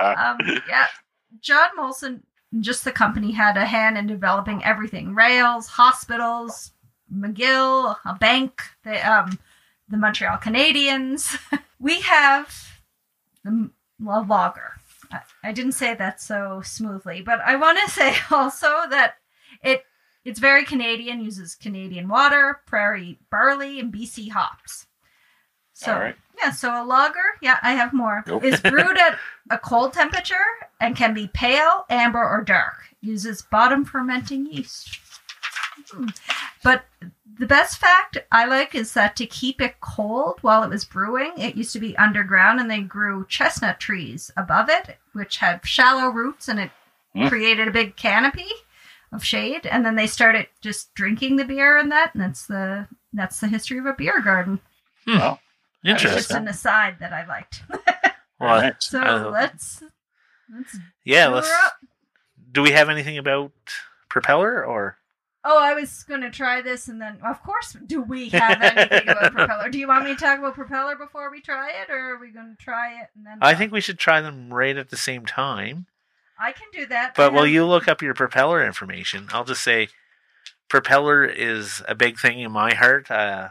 Um, 0.00 0.62
yeah, 0.68 0.86
John 1.40 1.68
Molson, 1.78 2.22
just 2.58 2.84
the 2.84 2.90
company, 2.90 3.30
had 3.30 3.56
a 3.56 3.64
hand 3.64 3.96
in 3.96 4.08
developing 4.08 4.64
everything: 4.64 5.14
rails, 5.14 5.68
hospitals, 5.68 6.72
McGill, 7.14 7.96
a 8.04 8.14
bank, 8.14 8.60
the 8.82 8.98
um, 9.08 9.38
the 9.88 9.96
Montreal 9.96 10.38
Canadiens. 10.38 11.38
we 11.78 12.00
have 12.00 12.54
the 13.44 13.70
lager. 14.00 14.72
I, 15.10 15.20
I 15.42 15.52
didn't 15.52 15.72
say 15.72 15.94
that 15.94 16.20
so 16.20 16.62
smoothly, 16.64 17.22
but 17.22 17.40
I 17.40 17.56
want 17.56 17.78
to 17.84 17.90
say 17.90 18.14
also 18.30 18.68
that 18.90 19.14
it 19.62 19.84
it's 20.24 20.40
very 20.40 20.64
Canadian. 20.64 21.20
Uses 21.20 21.54
Canadian 21.54 22.08
water, 22.08 22.60
prairie 22.66 23.18
barley, 23.30 23.80
and 23.80 23.92
BC 23.92 24.30
hops. 24.30 24.86
So 25.78 25.94
All 25.94 26.00
right. 26.00 26.16
yeah, 26.36 26.50
so 26.50 26.70
a 26.70 26.84
lager, 26.84 27.22
yeah, 27.40 27.58
I 27.62 27.70
have 27.74 27.92
more. 27.92 28.24
Nope. 28.26 28.42
Is 28.42 28.60
brewed 28.62 28.98
at 28.98 29.16
a 29.48 29.58
cold 29.58 29.92
temperature 29.92 30.34
and 30.80 30.96
can 30.96 31.14
be 31.14 31.28
pale, 31.28 31.86
amber, 31.88 32.18
or 32.22 32.42
dark. 32.42 32.74
Uses 33.00 33.42
bottom 33.42 33.84
fermenting 33.84 34.46
yeast. 34.46 34.98
Hmm. 35.90 36.06
But 36.62 36.84
the 37.38 37.46
best 37.46 37.78
fact 37.78 38.18
I 38.32 38.44
like 38.46 38.74
is 38.74 38.94
that 38.94 39.14
to 39.16 39.26
keep 39.26 39.60
it 39.60 39.80
cold 39.80 40.38
while 40.42 40.62
it 40.62 40.70
was 40.70 40.84
brewing, 40.84 41.32
it 41.38 41.54
used 41.56 41.72
to 41.74 41.78
be 41.80 41.96
underground 41.96 42.60
and 42.60 42.70
they 42.70 42.80
grew 42.80 43.26
chestnut 43.28 43.78
trees 43.80 44.30
above 44.36 44.68
it, 44.68 44.98
which 45.12 45.36
had 45.38 45.64
shallow 45.66 46.08
roots 46.10 46.48
and 46.48 46.58
it 46.60 46.70
Hmm. 47.14 47.28
created 47.28 47.66
a 47.68 47.70
big 47.72 47.96
canopy 47.96 48.48
of 49.12 49.24
shade. 49.24 49.64
And 49.66 49.84
then 49.86 49.94
they 49.96 50.06
started 50.06 50.48
just 50.60 50.92
drinking 50.94 51.36
the 51.36 51.44
beer 51.46 51.78
and 51.78 51.90
that, 51.90 52.12
and 52.14 52.22
that's 52.22 52.46
the 52.46 52.86
that's 53.14 53.40
the 53.40 53.48
history 53.48 53.78
of 53.78 53.86
a 53.86 53.94
beer 53.94 54.20
garden. 54.20 54.60
Well, 55.06 55.40
Just 55.84 56.04
Interesting. 56.04 56.36
an 56.36 56.48
aside 56.48 56.96
that 57.00 57.12
I 57.14 57.24
liked. 57.26 57.62
Well. 58.40 58.70
So 58.78 59.00
Uh, 59.02 59.30
let's 59.32 59.82
let's 60.54 60.76
yeah, 61.04 61.26
let's. 61.28 61.50
up. 61.64 61.72
Do 62.52 62.62
we 62.62 62.70
have 62.70 62.88
anything 62.88 63.18
about 63.18 63.50
propeller 64.08 64.64
or? 64.64 64.96
Oh, 65.44 65.58
I 65.58 65.72
was 65.74 66.04
gonna 66.04 66.30
try 66.30 66.60
this, 66.62 66.88
and 66.88 67.00
then 67.00 67.18
of 67.24 67.42
course, 67.42 67.76
do 67.86 68.02
we 68.02 68.28
have 68.30 68.60
anything 68.60 69.08
about 69.08 69.32
propeller? 69.34 69.68
Do 69.70 69.78
you 69.78 69.88
want 69.88 70.04
me 70.04 70.14
to 70.14 70.20
talk 70.20 70.38
about 70.38 70.54
propeller 70.54 70.96
before 70.96 71.30
we 71.30 71.40
try 71.40 71.70
it, 71.70 71.90
or 71.90 72.14
are 72.14 72.18
we 72.18 72.30
gonna 72.30 72.56
try 72.58 73.00
it 73.00 73.08
and 73.16 73.24
then? 73.24 73.38
I 73.40 73.54
think 73.54 73.72
we 73.72 73.80
should 73.80 73.98
try 73.98 74.20
them 74.20 74.52
right 74.52 74.76
at 74.76 74.90
the 74.90 74.96
same 74.96 75.24
time. 75.26 75.86
I 76.40 76.52
can 76.52 76.68
do 76.72 76.86
that. 76.86 77.14
But 77.16 77.32
while 77.32 77.44
have- 77.44 77.52
you 77.52 77.64
look 77.64 77.88
up 77.88 78.02
your 78.02 78.14
propeller 78.14 78.64
information, 78.64 79.28
I'll 79.32 79.44
just 79.44 79.62
say 79.62 79.88
propeller 80.68 81.24
is 81.24 81.82
a 81.88 81.94
big 81.94 82.18
thing 82.18 82.40
in 82.40 82.52
my 82.52 82.74
heart. 82.74 83.10
Uh, 83.10 83.48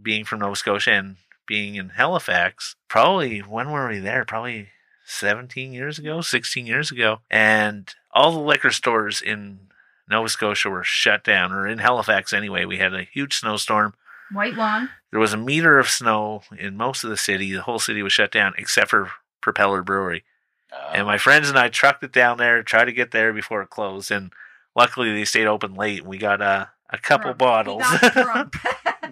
being 0.00 0.24
from 0.24 0.40
Nova 0.40 0.56
Scotia 0.56 0.92
and 0.92 1.16
being 1.46 1.74
in 1.76 1.90
Halifax, 1.90 2.76
probably 2.88 3.40
when 3.40 3.70
were 3.70 3.88
we 3.88 3.98
there? 3.98 4.24
Probably 4.24 4.68
17 5.06 5.72
years 5.72 5.98
ago, 5.98 6.20
16 6.20 6.66
years 6.66 6.90
ago. 6.90 7.20
And 7.30 7.92
all 8.12 8.32
the 8.32 8.38
liquor 8.38 8.70
stores 8.70 9.20
in 9.22 9.60
Nova 10.08 10.28
Scotia 10.28 10.68
were 10.70 10.84
shut 10.84 11.24
down, 11.24 11.52
or 11.52 11.66
in 11.66 11.78
Halifax 11.78 12.32
anyway. 12.32 12.64
We 12.64 12.78
had 12.78 12.92
a 12.94 13.04
huge 13.04 13.34
snowstorm. 13.36 13.94
white 14.32 14.54
lawn. 14.54 14.90
There 15.10 15.20
was 15.20 15.32
a 15.32 15.36
meter 15.38 15.78
of 15.78 15.88
snow 15.88 16.42
in 16.58 16.76
most 16.76 17.04
of 17.04 17.10
the 17.10 17.16
city. 17.16 17.52
The 17.52 17.62
whole 17.62 17.78
city 17.78 18.02
was 18.02 18.12
shut 18.12 18.30
down 18.32 18.52
except 18.58 18.90
for 18.90 19.10
Propeller 19.40 19.82
Brewery. 19.82 20.24
Uh, 20.72 20.90
And 20.94 21.06
my 21.06 21.18
friends 21.18 21.48
and 21.48 21.58
I 21.58 21.68
trucked 21.68 22.02
it 22.02 22.12
down 22.12 22.38
there, 22.38 22.62
tried 22.62 22.86
to 22.86 22.92
get 22.92 23.10
there 23.12 23.32
before 23.32 23.62
it 23.62 23.70
closed, 23.70 24.10
and 24.10 24.32
luckily 24.76 25.12
they 25.12 25.24
stayed 25.24 25.46
open 25.46 25.74
late. 25.74 26.00
and 26.00 26.08
We 26.08 26.18
got 26.18 26.42
uh, 26.42 26.66
a 26.90 26.98
couple 26.98 27.32
Drunk. 27.32 27.38
bottles. 27.38 27.84
We 27.92 27.98
got 28.10 28.12
drunk. 28.24 28.56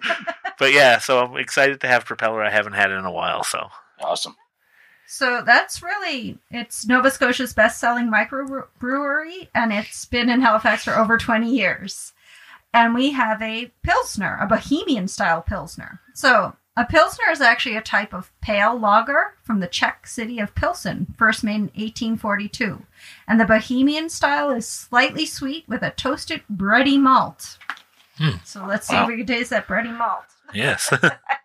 but 0.59 0.73
yeah, 0.73 0.99
so 0.99 1.23
I'm 1.25 1.37
excited 1.37 1.79
to 1.81 1.87
have 1.87 2.05
Propeller. 2.05 2.43
I 2.43 2.49
haven't 2.51 2.73
had 2.73 2.91
it 2.91 2.95
in 2.95 3.05
a 3.05 3.11
while, 3.11 3.43
so 3.43 3.69
Awesome. 4.01 4.35
So 5.07 5.41
that's 5.45 5.83
really 5.83 6.39
it's 6.49 6.85
Nova 6.87 7.11
Scotia's 7.11 7.53
best-selling 7.53 8.09
microbrewery, 8.11 9.47
and 9.53 9.71
it's 9.73 10.05
been 10.05 10.29
in 10.29 10.41
Halifax 10.41 10.83
for 10.83 10.95
over 10.97 11.17
20 11.17 11.49
years. 11.49 12.13
And 12.73 12.95
we 12.95 13.11
have 13.11 13.41
a 13.41 13.71
pilsner, 13.83 14.37
a 14.41 14.47
Bohemian-style 14.47 15.43
pilsner. 15.43 15.99
So 16.15 16.55
a 16.75 16.85
pilsner 16.85 17.29
is 17.29 17.39
actually 17.41 17.75
a 17.77 17.81
type 17.81 18.13
of 18.13 18.31
pale 18.41 18.75
lager 18.77 19.35
from 19.43 19.59
the 19.59 19.67
Czech 19.67 20.07
city 20.07 20.39
of 20.39 20.55
Pilsen, 20.55 21.13
first 21.17 21.43
made 21.43 21.55
in 21.55 21.61
1842. 21.75 22.81
And 23.27 23.39
the 23.39 23.45
Bohemian 23.45 24.09
style 24.09 24.49
is 24.49 24.67
slightly 24.67 25.27
sweet 25.27 25.65
with 25.67 25.83
a 25.83 25.91
toasted 25.91 26.41
bready 26.51 26.99
malt. 26.99 27.59
Hmm. 28.17 28.37
So 28.43 28.65
let's 28.65 28.87
see 28.87 28.95
Wow. 28.95 29.03
if 29.03 29.07
we 29.09 29.17
can 29.17 29.27
taste 29.27 29.51
that 29.51 29.67
bready 29.67 29.95
malt. 29.95 30.25
yes. 30.53 30.91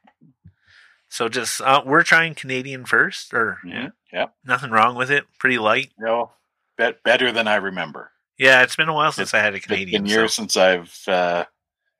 so 1.08 1.28
just 1.28 1.60
uh, 1.60 1.82
we're 1.84 2.02
trying 2.02 2.34
Canadian 2.34 2.84
first, 2.84 3.32
or 3.34 3.58
Mhm. 3.64 3.92
Yeah. 4.12 4.26
nothing 4.44 4.70
wrong 4.70 4.94
with 4.96 5.10
it. 5.10 5.24
Pretty 5.38 5.58
light. 5.58 5.92
No, 5.98 6.32
bet 6.76 7.02
better 7.02 7.32
than 7.32 7.48
I 7.48 7.56
remember. 7.56 8.12
Yeah, 8.38 8.62
it's 8.62 8.76
been 8.76 8.88
a 8.88 8.94
while 8.94 9.10
since 9.12 9.34
I 9.34 9.38
had 9.40 9.52
a 9.54 9.56
It's 9.56 9.66
Canadian. 9.66 10.04
been 10.04 10.10
years 10.10 10.34
so- 10.34 10.42
since 10.42 10.56
I've 10.56 10.96
uh, 11.08 11.44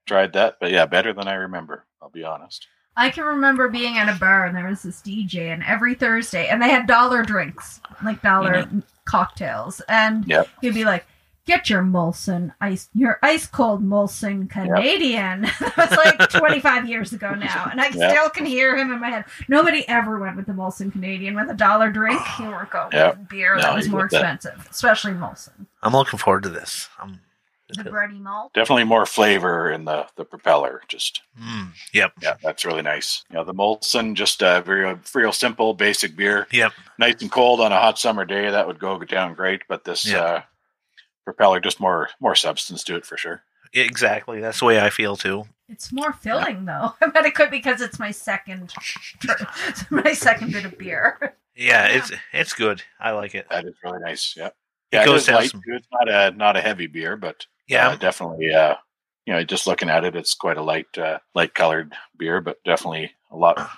tried 0.06 0.32
that, 0.34 0.56
but 0.60 0.70
yeah, 0.70 0.86
better 0.86 1.12
than 1.12 1.26
I 1.28 1.34
remember. 1.34 1.84
I'll 2.00 2.10
be 2.10 2.24
honest. 2.24 2.66
I 2.96 3.10
can 3.10 3.24
remember 3.24 3.68
being 3.68 3.96
at 3.98 4.08
a 4.08 4.18
bar 4.18 4.46
and 4.46 4.56
there 4.56 4.66
was 4.66 4.82
this 4.82 5.00
DJ, 5.02 5.52
and 5.52 5.62
every 5.64 5.94
Thursday, 5.94 6.48
and 6.48 6.60
they 6.60 6.68
had 6.70 6.86
dollar 6.86 7.22
drinks, 7.22 7.80
like 8.04 8.20
dollar 8.22 8.68
cocktails, 9.04 9.80
and 9.88 10.26
Yep. 10.26 10.48
he'd 10.60 10.74
be 10.74 10.84
like, 10.84 11.06
"Get 11.48 11.70
your 11.70 11.82
Molson 11.82 12.52
ice, 12.60 12.90
your 12.94 13.18
ice 13.22 13.46
cold 13.46 13.82
Molson 13.82 14.48
Canadian." 14.50 15.44
it 15.60 15.76
was 15.76 15.90
like 15.96 16.28
25 16.28 16.86
years 16.88 17.12
ago 17.14 17.34
now, 17.34 17.68
and 17.70 17.80
I 17.80 17.88
Yep. 17.88 18.10
still 18.10 18.28
can 18.30 18.44
hear 18.46 18.76
him 18.76 18.92
in 18.92 19.00
my 19.00 19.08
head. 19.08 19.24
Nobody 19.48 19.88
ever 19.88 20.18
went 20.18 20.36
with 20.36 20.46
the 20.46 20.52
Molson 20.52 20.92
Canadian 20.92 21.34
with 21.34 21.48
a 21.50 21.54
dollar 21.54 21.90
drink. 21.90 22.20
You 22.38 22.46
were 22.50 22.68
going 22.70 22.92
Yep. 22.92 23.18
with 23.18 23.28
beer 23.30 23.56
No, 23.56 23.62
that 23.62 23.74
was 23.74 23.88
more 23.88 24.08
get 24.08 24.20
that. 24.20 24.34
expensive, 24.34 24.68
especially 24.70 25.12
Molson. 25.12 25.66
I'm 25.82 25.92
looking 25.94 26.18
forward 26.18 26.42
to 26.42 26.50
this. 26.50 26.88
Um, 27.00 27.20
The 27.70 27.84
bready 27.84 28.18
malt. 28.20 28.52
Definitely 28.54 28.84
more 28.84 29.04
flavor 29.06 29.70
in 29.70 29.84
the 29.84 30.06
the 30.16 30.24
propeller. 30.24 30.80
Just 30.88 31.20
mm, 31.38 31.68
yep. 31.92 32.12
yeah, 32.22 32.36
that's 32.42 32.64
really 32.64 32.80
nice. 32.82 33.24
You 33.30 33.36
know, 33.36 33.44
the 33.44 33.52
Molson, 33.54 34.14
just 34.14 34.40
a 34.42 34.62
very 34.62 34.96
real 35.14 35.32
simple, 35.32 35.74
basic 35.74 36.16
beer. 36.16 36.46
Yep. 36.50 36.72
Nice 36.98 37.20
and 37.20 37.30
cold 37.30 37.60
on 37.60 37.70
a 37.72 37.78
hot 37.78 37.98
summer 37.98 38.24
day, 38.24 38.48
that 38.50 38.66
would 38.66 38.78
go 38.78 38.98
down 39.00 39.34
great. 39.34 39.62
But 39.68 39.84
this 39.84 40.06
Yeah. 40.06 40.20
uh, 40.20 40.42
propeller, 41.28 41.60
just 41.60 41.78
more 41.80 42.08
more 42.20 42.34
substance 42.34 42.82
to 42.84 42.96
it 42.96 43.04
for 43.06 43.16
sure. 43.16 43.42
Exactly. 43.74 44.40
That's 44.40 44.60
the 44.60 44.64
way 44.64 44.80
I 44.80 44.88
feel 44.88 45.14
too. 45.16 45.44
It's 45.68 45.92
more 45.92 46.12
filling 46.14 46.64
though, 46.64 46.94
but 47.00 47.26
it 47.26 47.34
could 47.34 47.50
because 47.50 47.82
it's 47.82 47.98
my 47.98 48.10
second, 48.12 48.72
my 49.90 50.12
second 50.14 50.52
bit 50.52 50.64
of 50.64 50.78
beer. 50.78 51.34
Yeah, 51.54 51.86
Yeah. 51.88 51.96
it's 51.98 52.12
it's 52.32 52.52
good. 52.54 52.82
I 52.98 53.10
like 53.10 53.34
it. 53.34 53.46
That 53.50 53.66
is 53.66 53.74
really 53.84 53.98
nice. 54.00 54.34
Yeah, 54.36 54.46
It 54.46 54.54
yeah, 54.92 55.02
it 55.02 55.06
goes 55.06 55.20
is 55.22 55.26
down 55.26 55.36
light. 55.36 55.50
some- 55.50 55.62
It's 55.66 55.88
not 55.92 56.08
a 56.08 56.30
not 56.36 56.56
a 56.56 56.60
heavy 56.62 56.86
beer, 56.86 57.16
but 57.16 57.46
Yeah, 57.66 57.88
uh, 57.90 57.96
definitely. 57.96 58.54
Uh, 58.54 58.76
you 59.26 59.34
know, 59.34 59.44
just 59.44 59.66
looking 59.66 59.90
at 59.90 60.04
it, 60.04 60.16
it's 60.16 60.34
quite 60.34 60.56
a 60.56 60.62
light 60.62 60.96
uh, 60.96 61.18
light 61.34 61.52
colored 61.52 61.92
beer, 62.16 62.40
but 62.40 62.56
definitely 62.64 63.12
a 63.30 63.36
lot 63.36 63.70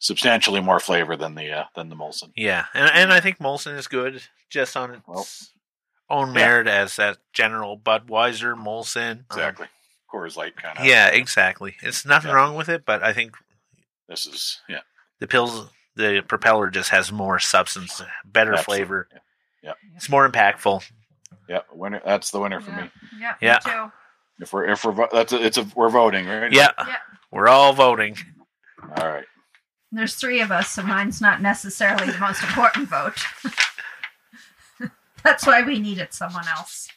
substantially 0.00 0.60
more 0.60 0.80
flavor 0.80 1.16
than 1.16 1.36
the 1.36 1.52
uh, 1.52 1.64
than 1.76 1.88
the 1.90 1.94
Molson. 1.96 2.32
yeah, 2.34 2.64
and 2.74 2.90
and 2.92 3.12
I 3.12 3.20
think 3.20 3.38
Molson 3.38 3.76
is 3.78 3.86
good 3.86 4.22
just 4.48 4.76
on 4.76 4.90
its 4.90 5.02
Well, 5.06 5.26
own 6.10 6.28
yeah. 6.28 6.34
merit 6.34 6.66
as 6.66 6.96
that 6.96 7.18
general 7.32 7.78
Budweiser 7.78 8.54
Molson. 8.56 9.10
Um, 9.10 9.24
Exactly. 9.30 9.66
Coors 10.12 10.36
Light 10.36 10.56
kind 10.56 10.76
of. 10.78 10.84
yeah, 10.84 11.08
exactly. 11.08 11.76
It's 11.82 12.04
nothing 12.04 12.30
Yeah. 12.30 12.36
wrong 12.36 12.56
with 12.56 12.68
it, 12.68 12.84
but 12.84 13.02
I 13.02 13.12
think 13.12 13.36
This 14.08 14.26
is 14.26 14.58
yeah. 14.68 14.80
the 15.20 15.28
pills, 15.28 15.70
the 15.94 16.22
propeller 16.26 16.68
just 16.70 16.90
has 16.90 17.12
more 17.12 17.38
substance, 17.38 18.02
better 18.24 18.54
Absolutely. 18.54 18.76
flavor. 18.84 19.08
Yeah. 19.62 19.72
It's 19.94 20.08
more 20.08 20.28
impactful. 20.28 20.82
Yeah, 21.48 21.60
winner. 21.72 22.00
That's 22.04 22.30
the 22.30 22.40
winner 22.40 22.60
for 22.60 22.70
yeah. 22.70 22.82
me. 22.82 22.90
Yeah, 23.20 23.34
Yeah. 23.40 23.58
me 23.64 23.72
too. 23.72 23.92
If 24.40 24.52
we're 24.52 24.64
if 24.70 24.84
we're 24.84 25.08
that's 25.12 25.32
a, 25.32 25.44
it's 25.44 25.58
a 25.58 25.66
we're 25.76 25.90
voting 25.90 26.26
right. 26.26 26.50
Yeah, 26.52 26.70
Yeah. 26.78 26.96
we're 27.30 27.48
all 27.48 27.72
voting. 27.72 28.16
All 28.96 29.06
right. 29.08 29.26
There's 29.92 30.14
three 30.14 30.40
of 30.40 30.50
us, 30.52 30.70
so 30.70 30.82
mine's 30.82 31.20
not 31.20 31.42
necessarily 31.42 32.10
the 32.10 32.18
most 32.18 32.42
important 32.42 32.88
vote. 32.88 33.18
That's 35.24 35.46
why 35.46 35.62
we 35.62 35.78
needed 35.78 36.12
someone 36.12 36.46
else. 36.48 36.88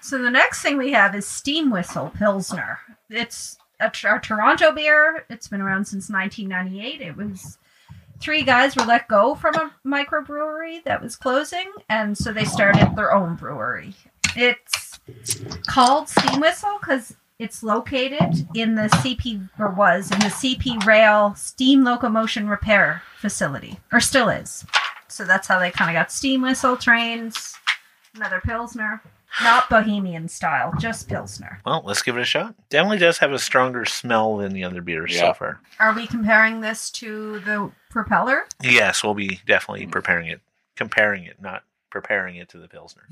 so 0.00 0.18
the 0.22 0.30
next 0.30 0.62
thing 0.62 0.76
we 0.76 0.92
have 0.92 1.14
is 1.14 1.26
Steam 1.26 1.70
Whistle 1.70 2.12
Pilsner. 2.16 2.78
It's 3.10 3.56
a, 3.80 3.90
Toronto 3.90 4.72
beer. 4.72 5.24
It's 5.28 5.48
been 5.48 5.60
around 5.60 5.86
since 5.86 6.10
1998. 6.10 7.00
It 7.00 7.16
was 7.16 7.58
three 8.20 8.42
guys 8.42 8.76
were 8.76 8.84
let 8.84 9.08
go 9.08 9.34
from 9.34 9.54
a 9.54 9.72
microbrewery 9.86 10.84
that 10.84 11.02
was 11.02 11.16
closing, 11.16 11.70
and 11.88 12.16
so 12.16 12.32
they 12.32 12.44
started 12.44 12.94
their 12.96 13.12
own 13.12 13.36
brewery. 13.36 13.94
It's 14.36 15.00
called 15.66 16.08
Steam 16.08 16.40
Whistle 16.40 16.78
because 16.80 17.16
it's 17.38 17.62
located 17.62 18.48
in 18.54 18.74
the 18.74 18.88
CP 18.88 19.48
or 19.58 19.70
was 19.70 20.10
in 20.10 20.18
the 20.18 20.26
CP 20.26 20.84
Rail 20.84 21.34
Steam 21.36 21.84
Locomotion 21.84 22.48
Repair 22.48 23.02
Facility, 23.16 23.78
or 23.92 24.00
still 24.00 24.28
is. 24.28 24.66
So 25.08 25.24
that's 25.24 25.48
how 25.48 25.58
they 25.58 25.70
kind 25.70 25.90
of 25.90 25.94
got 26.00 26.12
steam 26.12 26.42
whistle 26.42 26.76
trains. 26.76 27.54
Another 28.14 28.40
pilsner, 28.44 29.02
not 29.42 29.68
Bohemian 29.68 30.28
style, 30.28 30.72
just 30.78 31.08
pilsner. 31.08 31.60
Well, 31.64 31.82
let's 31.84 32.02
give 32.02 32.16
it 32.16 32.22
a 32.22 32.24
shot. 32.24 32.54
Definitely 32.68 32.98
does 32.98 33.18
have 33.18 33.32
a 33.32 33.38
stronger 33.38 33.84
smell 33.84 34.38
than 34.38 34.52
the 34.52 34.64
other 34.64 34.80
beers 34.82 35.16
so 35.16 35.32
far. 35.34 35.60
Are 35.78 35.94
we 35.94 36.06
comparing 36.06 36.60
this 36.60 36.90
to 36.92 37.40
the 37.40 37.70
propeller? 37.90 38.46
Yes, 38.62 39.04
we'll 39.04 39.14
be 39.14 39.40
definitely 39.46 39.86
preparing 39.86 40.28
it, 40.28 40.40
comparing 40.76 41.24
it, 41.24 41.40
not 41.40 41.62
preparing 41.90 42.36
it 42.36 42.48
to 42.50 42.58
the 42.58 42.68
pilsner 42.68 43.02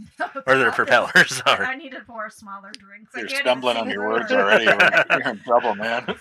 or 0.46 0.58
the 0.58 0.70
propeller. 0.74 1.10
I 1.14 1.24
Sorry. 1.24 1.76
need 1.76 1.92
to 1.92 2.00
pour 2.00 2.28
smaller 2.30 2.72
drinks. 2.72 3.12
You're 3.16 3.28
stumbling 3.28 3.76
on 3.76 3.88
your 3.88 4.08
words 4.08 4.30
already. 4.32 4.64
You're, 4.64 5.04
you're 5.18 5.28
in 5.30 5.38
trouble, 5.40 5.74
man. 5.74 6.04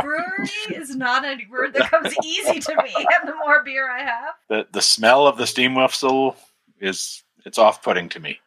Brewery 0.00 0.48
is 0.74 0.94
not 0.96 1.24
a 1.24 1.36
word 1.50 1.74
that 1.74 1.90
comes 1.90 2.14
easy 2.24 2.60
to 2.60 2.76
me. 2.82 2.94
And 3.20 3.28
the 3.28 3.34
more 3.36 3.62
beer 3.64 3.90
I 3.90 4.00
have, 4.04 4.34
The 4.48 4.66
the 4.72 4.82
smell 4.82 5.26
of 5.26 5.36
the 5.36 5.46
steam 5.46 5.74
whistle 5.74 6.36
is 6.80 7.22
it's 7.44 7.58
off 7.58 7.82
putting 7.82 8.08
to 8.10 8.20
me. 8.20 8.38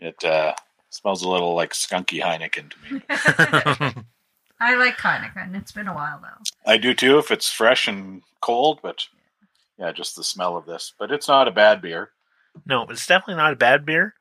It 0.00 0.22
uh, 0.24 0.54
smells 0.90 1.22
a 1.22 1.28
little 1.28 1.54
like 1.54 1.72
skunky 1.72 2.20
Heineken 2.22 2.70
to 2.70 2.94
me. 2.94 3.02
I 4.60 4.74
like 4.76 4.96
Heineken. 4.96 5.54
It's 5.56 5.72
been 5.72 5.88
a 5.88 5.94
while 5.94 6.20
though. 6.20 6.42
I 6.70 6.78
do 6.78 6.94
too 6.94 7.18
if 7.18 7.30
it's 7.30 7.50
fresh 7.52 7.86
and 7.88 8.22
cold, 8.40 8.80
but 8.82 9.06
yeah, 9.78 9.92
just 9.92 10.16
the 10.16 10.24
smell 10.24 10.56
of 10.56 10.66
this. 10.66 10.92
But 10.98 11.10
it's 11.12 11.28
not 11.28 11.46
a 11.48 11.52
bad 11.52 11.80
beer. 11.82 12.10
no, 12.66 12.82
it's 12.84 13.06
definitely 13.06 13.36
not 13.36 13.52
a 13.52 13.56
bad 13.56 13.84
beer. 13.86 14.14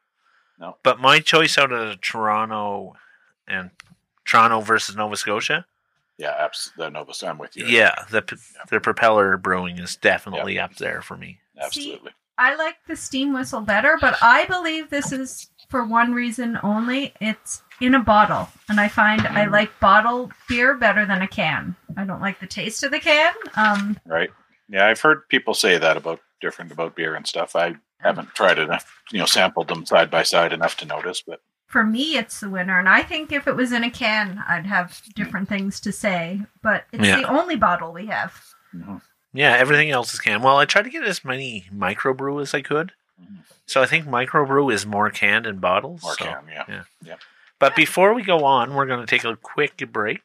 No. 0.59 0.77
But 0.83 0.99
my 0.99 1.19
choice 1.19 1.57
out 1.57 1.71
of 1.71 2.01
Toronto 2.01 2.95
and 3.47 3.69
Toronto 4.25 4.59
versus 4.61 4.95
Nova 4.95 5.15
Scotia, 5.15 5.65
Yeah, 6.17 6.33
abs- 6.37 6.71
the 6.77 6.89
Nova. 6.89 7.13
I'm 7.25 7.37
with 7.37 7.55
you. 7.55 7.65
yeah, 7.67 7.93
the 8.09 8.21
p 8.21 8.35
the 8.69 8.79
propeller 8.79 9.37
brewing 9.37 9.77
is 9.79 9.95
definitely 9.95 10.59
up 10.59 10.75
there 10.77 11.01
for 11.01 11.15
me. 11.17 11.39
absolutely. 11.61 12.11
I 12.39 12.55
like 12.55 12.75
the 12.87 12.95
steam 12.95 13.33
whistle 13.33 13.61
better, 13.61 13.97
but 13.99 14.15
I 14.21 14.45
believe 14.45 14.89
this 14.91 15.11
is 15.11 15.49
for 15.69 15.83
one 15.85 16.13
reason 16.13 16.59
only. 16.61 17.13
It's 17.19 17.63
in 17.81 17.95
a 17.95 17.99
bottle, 17.99 18.47
and 18.69 18.79
I 18.79 18.87
find 18.89 19.21
I 19.21 19.45
Mm. 19.45 19.51
like 19.51 19.79
bottle 19.79 20.31
beer 20.47 20.75
better 20.75 21.05
than 21.05 21.21
a 21.23 21.27
can. 21.27 21.75
I 21.95 22.03
don't 22.05 22.21
like 22.21 22.39
the 22.39 22.45
taste 22.47 22.83
of 22.83 22.91
the 22.91 22.99
can. 22.99 23.33
Um, 23.55 23.99
Right. 24.05 24.29
Yeah, 24.69 24.85
I've 24.85 25.01
heard 25.01 25.27
people 25.29 25.53
say 25.55 25.77
that 25.79 25.97
about 25.97 26.19
different 26.41 26.71
about 26.71 26.95
beer 26.95 27.15
and 27.15 27.25
stuff. 27.25 27.55
I 27.55 27.75
haven't 28.01 28.35
tried 28.35 28.59
it 28.59 28.63
enough, 28.63 29.01
you 29.11 29.17
know, 29.19 29.25
sampled 29.25 29.67
them 29.69 29.85
side 29.87 30.11
by 30.11 30.21
side 30.23 30.53
enough 30.53 30.77
to 30.77 30.85
notice, 30.85 31.23
but 31.25 31.41
for 31.67 31.83
me, 31.83 32.17
it's 32.17 32.39
the 32.39 32.49
winner, 32.49 32.79
and 32.79 32.87
I 32.89 33.03
think 33.03 33.31
if 33.31 33.47
it 33.47 33.55
was 33.55 33.71
in 33.71 33.83
a 33.83 33.89
can, 33.91 34.43
I'd 34.47 34.65
have 34.65 35.01
different 35.15 35.49
things 35.49 35.79
to 35.81 35.91
say. 35.91 36.41
But 36.61 36.85
it's 36.91 37.05
Yeah. 37.05 37.17
the 37.17 37.27
only 37.29 37.55
bottle 37.55 37.91
we 37.93 38.07
have. 38.07 38.41
Yeah, 39.33 39.51
everything 39.53 39.91
else 39.91 40.13
is 40.13 40.19
can. 40.19 40.41
Well, 40.41 40.57
I 40.57 40.65
tried 40.65 40.83
to 40.83 40.89
get 40.89 41.03
as 41.03 41.23
many 41.25 41.65
microbrew 41.73 42.41
as 42.41 42.53
I 42.53 42.61
could. 42.61 42.93
So 43.65 43.81
I 43.81 43.85
think 43.85 44.05
microbrew 44.05 44.71
is 44.73 44.85
more 44.85 45.09
canned 45.09 45.45
in 45.45 45.57
bottles. 45.57 46.01
more 46.03 46.15
so- 46.17 46.25
can, 46.25 46.83
yeah. 47.03 47.15
But 47.59 47.75
before 47.75 48.13
we 48.13 48.23
go 48.23 48.45
on, 48.45 48.73
we're 48.75 48.85
going 48.85 48.99
to 48.99 49.05
take 49.07 49.23
a 49.25 49.35
quick 49.35 49.77
break 49.91 50.21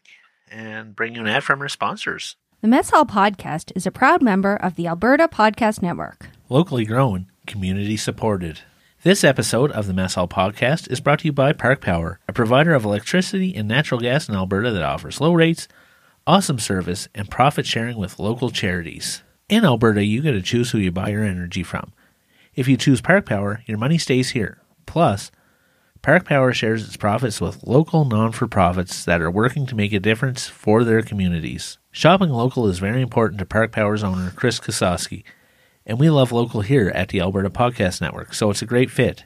and 0.51 0.95
bring 0.95 1.15
you 1.15 1.23
an 1.23 1.27
ad 1.29 1.43
from 1.43 1.61
our 1.63 1.69
sponsors. 1.69 2.37
The 2.61 2.69
Mess 2.69 2.91
Hall 2.91 3.05
Podcast 3.07 3.73
is 3.75 3.87
a 3.87 3.91
proud 3.91 4.23
member 4.23 4.55
of 4.55 4.77
the 4.77 4.87
Alberta 4.87 5.27
Podcast 5.29 5.83
Network. 5.83 6.29
Locally 6.49 6.85
grown, 6.85 7.27
community 7.47 7.97
supported. 7.97 8.61
This 9.05 9.25
episode 9.25 9.73
of 9.73 9.89
the 9.89 9.93
Mess 9.93 10.15
Hall 10.15 10.29
Podcast 10.29 10.89
is 10.89 11.01
brought 11.01 11.19
to 11.19 11.25
you 11.25 11.33
by 11.33 11.53
Park 11.53 11.81
Power, 11.81 12.21
a 12.29 12.33
provider 12.33 12.73
of 12.73 12.85
electricity 12.85 13.53
and 13.53 13.67
natural 13.67 13.99
gas 13.99 14.29
in 14.29 14.37
Alberta 14.37 14.71
that 14.71 14.85
offers 14.85 15.21
low 15.21 15.33
rates, 15.33 15.67
awesome 16.25 16.61
service, 16.61 17.09
and 17.13 17.29
profit 17.29 17.67
sharing 17.67 17.97
with 17.97 18.21
local 18.21 18.49
charities. 18.49 19.25
In 19.49 19.65
Alberta, 19.65 20.05
you 20.05 20.23
get 20.23 20.31
to 20.31 20.41
choose 20.41 20.71
who 20.71 20.79
you 20.79 20.93
buy 20.93 21.09
your 21.09 21.25
energy 21.25 21.65
from. 21.65 21.93
If 22.55 22.69
you 22.69 22.77
choose 22.77 23.01
Park 23.01 23.27
Power, 23.27 23.65
your 23.67 23.77
money 23.77 23.99
stays 23.99 24.31
here. 24.31 24.63
Plus, 24.87 25.33
Park 26.01 26.25
Power 26.25 26.53
shares 26.53 26.87
its 26.87 26.97
profits 26.97 27.41
with 27.41 27.67
local 27.67 28.05
non 28.05 28.31
for 28.31 28.47
profits 28.47 29.05
that 29.05 29.21
are 29.21 29.33
working 29.33 29.67
to 29.67 29.75
make 29.75 29.93
a 29.93 29.99
difference 29.99 30.47
for 30.47 30.85
their 30.85 31.03
communities. 31.03 31.77
Shopping 31.91 32.31
local 32.31 32.69
is 32.69 32.79
very 32.79 33.03
important 33.03 33.41
to 33.41 33.47
Park 33.47 33.73
Power's 33.73 34.05
owner, 34.05 34.31
Kris 34.31 34.61
Kasawski, 34.61 35.25
and 35.87 35.99
we 35.99 36.11
love 36.11 36.33
local 36.33 36.61
here 36.63 36.89
at 36.95 37.09
the 37.09 37.21
Alberta 37.21 37.51
Podcast 37.51 38.01
Network, 38.01 38.35
so 38.35 38.51
it's 38.51 38.63
a 38.63 38.67
great 38.67 38.91
fit. 38.91 39.25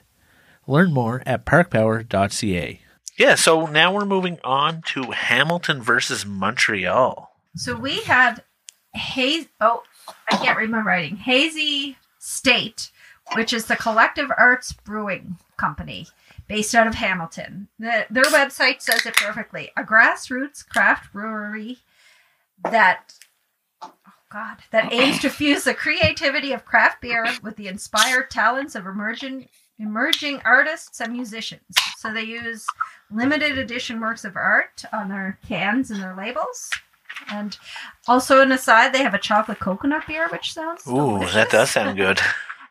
Learn 0.65 0.93
more 0.93 1.23
at 1.25 1.45
parkpower.ca. 1.45 2.81
Yeah, 3.17 3.35
so 3.35 3.65
now 3.65 3.93
we're 3.93 4.05
moving 4.05 4.39
on 4.43 4.81
to 4.87 5.11
Hamilton 5.11 5.81
versus 5.81 6.25
Montreal. 6.25 7.31
So 7.55 7.75
we 7.75 8.01
had 8.01 8.43
Hazy, 8.93 9.49
Oh, 9.59 9.83
I 10.31 10.37
can't 10.37 10.57
read 10.57 10.69
my 10.69 10.81
writing. 10.81 11.17
Hazy 11.17 11.97
State, 12.19 12.91
which 13.33 13.53
is 13.53 13.65
the 13.65 13.75
Collective 13.75 14.29
Arts 14.37 14.73
Brewing 14.73 15.37
Company 15.57 16.07
based 16.47 16.75
out 16.75 16.87
of 16.87 16.95
Hamilton. 16.95 17.67
The, 17.79 18.05
their 18.09 18.23
website 18.25 18.81
says 18.81 19.05
it 19.05 19.15
perfectly. 19.15 19.71
A 19.75 19.83
grassroots 19.83 20.67
craft 20.67 21.11
brewery 21.11 21.79
that 22.63 23.13
god, 24.29 24.57
that 24.71 24.91
aims 24.91 25.19
to 25.19 25.29
fuse 25.29 25.63
the 25.63 25.73
creativity 25.73 26.51
of 26.51 26.65
craft 26.65 27.01
beer 27.01 27.25
with 27.41 27.55
the 27.55 27.67
inspired 27.67 28.29
talents 28.29 28.75
of 28.75 28.85
emerging 28.85 29.47
emerging 29.79 30.41
artists 30.43 30.99
and 31.01 31.13
musicians. 31.13 31.61
So 31.97 32.11
they 32.11 32.23
use 32.23 32.65
limited 33.11 33.57
edition 33.57 33.99
works 33.99 34.25
of 34.25 34.35
art 34.35 34.83
on 34.91 35.09
their 35.09 35.37
cans 35.47 35.91
and 35.91 36.01
their 36.01 36.15
labels. 36.15 36.71
And 37.29 37.57
also 38.07 38.41
an 38.41 38.51
aside, 38.51 38.93
they 38.93 39.03
have 39.03 39.13
a 39.13 39.19
chocolate 39.19 39.59
coconut 39.59 40.07
beer, 40.07 40.27
which 40.29 40.53
sounds 40.53 40.87
Ooh, 40.87 40.93
delicious. 41.19 41.33
that 41.33 41.49
does 41.51 41.71
sound 41.71 41.97
good. 41.97 42.19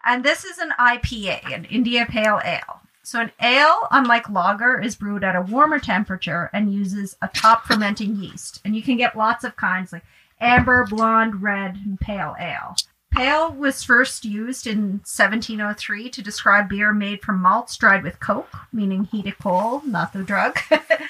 And 0.09 0.25
this 0.25 0.45
is 0.45 0.59
an 0.59 0.71
IPA, 0.79 1.53
an 1.53 1.65
India 1.65 2.07
Pale 2.09 2.41
Ale. 2.45 2.81
So 3.03 3.21
an 3.21 3.33
ale, 3.43 3.89
unlike 3.91 4.31
lager, 4.31 4.81
is 4.81 4.95
brewed 4.95 5.25
at 5.25 5.35
a 5.35 5.43
warmer 5.43 5.81
temperature 5.81 6.49
and 6.53 6.73
uses 6.73 7.17
a 7.23 7.29
top 7.29 7.67
fermenting 7.67 8.15
yeast. 8.15 8.61
And 8.65 8.77
you 8.77 8.83
can 8.83 8.97
get 8.97 9.19
lots 9.19 9.43
of 9.43 9.57
kinds 9.57 9.93
like 9.93 10.05
amber, 10.41 10.87
blonde, 10.89 11.43
red, 11.43 11.77
and 11.85 11.99
pale 11.99 12.35
ale. 12.39 12.77
Pale 13.13 13.53
was 13.55 13.83
first 13.83 14.25
used 14.25 14.67
in 14.67 15.01
1703 15.05 16.11
to 16.11 16.23
describe 16.23 16.69
beer 16.69 16.93
made 16.93 17.23
from 17.23 17.41
malts 17.41 17.77
dried 17.77 18.03
with 18.03 18.21
coke, 18.21 18.53
meaning 18.73 19.05
heated 19.05 19.39
coal, 19.39 19.81
not 19.87 20.13
the 20.13 20.23
drug. 20.23 20.59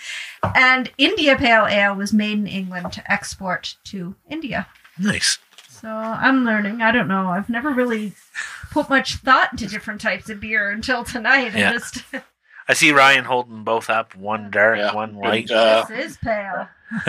and 0.54 0.90
India 0.98 1.36
Pale 1.36 1.66
Ale 1.66 1.96
was 1.96 2.12
made 2.12 2.38
in 2.38 2.46
England 2.46 2.92
to 2.92 3.10
export 3.12 3.76
to 3.84 4.14
India. 4.30 4.68
Nice. 4.98 5.38
So 5.68 5.88
I'm 5.88 6.44
learning. 6.44 6.80
I 6.80 6.92
don't 6.92 7.08
know. 7.08 7.28
I've 7.28 7.48
never 7.48 7.70
really 7.70 8.12
put 8.70 8.88
much 8.88 9.16
thought 9.16 9.52
into 9.52 9.66
different 9.66 10.00
types 10.00 10.28
of 10.30 10.38
beer 10.40 10.70
until 10.70 11.02
tonight. 11.02 11.54
Yeah. 11.54 11.72
And 11.72 11.80
just 11.80 12.04
I 12.68 12.74
see 12.74 12.92
Ryan 12.92 13.24
holding 13.24 13.64
both 13.64 13.90
up, 13.90 14.14
one 14.14 14.50
dark, 14.50 14.78
Yeah. 14.78 14.94
one 14.94 15.16
light. 15.16 15.48
Good, 15.48 15.56
uh, 15.56 15.84
this 15.88 16.12
is 16.12 16.16
pale. 16.18 16.68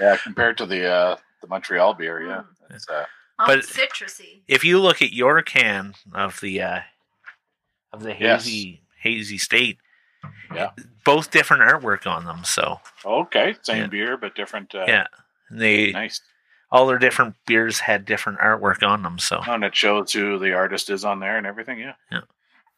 yeah, 0.00 0.16
compared 0.22 0.58
to 0.58 0.66
the 0.66 0.86
uh, 0.90 1.16
the 1.44 1.48
Montreal 1.50 1.94
beer, 1.94 2.22
yeah. 2.26 2.42
It's, 2.70 2.88
uh, 2.88 3.04
But- 3.38 3.60
citrusy. 3.60 4.42
if 4.48 4.64
you 4.64 4.78
look 4.80 5.02
at 5.02 5.12
your 5.12 5.42
can 5.42 5.94
of 6.14 6.40
the 6.40 6.62
uh, 6.62 6.80
of 7.92 8.02
the 8.02 8.10
Yes. 8.18 8.44
hazy 8.44 8.80
hazy 8.98 9.38
state, 9.38 9.78
Yeah. 10.54 10.70
both 11.04 11.30
different 11.30 11.62
artwork 11.62 12.06
on 12.06 12.24
them. 12.24 12.44
So 12.44 12.80
okay, 13.04 13.54
same 13.62 13.82
Yeah. 13.82 13.86
beer 13.88 14.16
but 14.16 14.34
different. 14.34 14.74
Uh, 14.74 14.84
yeah, 14.88 15.06
they 15.50 15.92
nice. 15.92 16.20
all 16.70 16.86
their 16.86 16.98
different 16.98 17.36
beers 17.46 17.80
had 17.80 18.04
different 18.06 18.38
artwork 18.38 18.82
on 18.86 19.02
them. 19.02 19.18
So 19.18 19.42
Oh, 19.46 19.52
and 19.52 19.64
it 19.64 19.76
shows 19.76 20.12
who 20.12 20.38
the 20.38 20.54
artist 20.54 20.88
is 20.88 21.04
on 21.04 21.20
there 21.20 21.36
and 21.36 21.46
everything. 21.46 21.78
Yeah, 21.80 21.94
Yeah. 22.10 22.22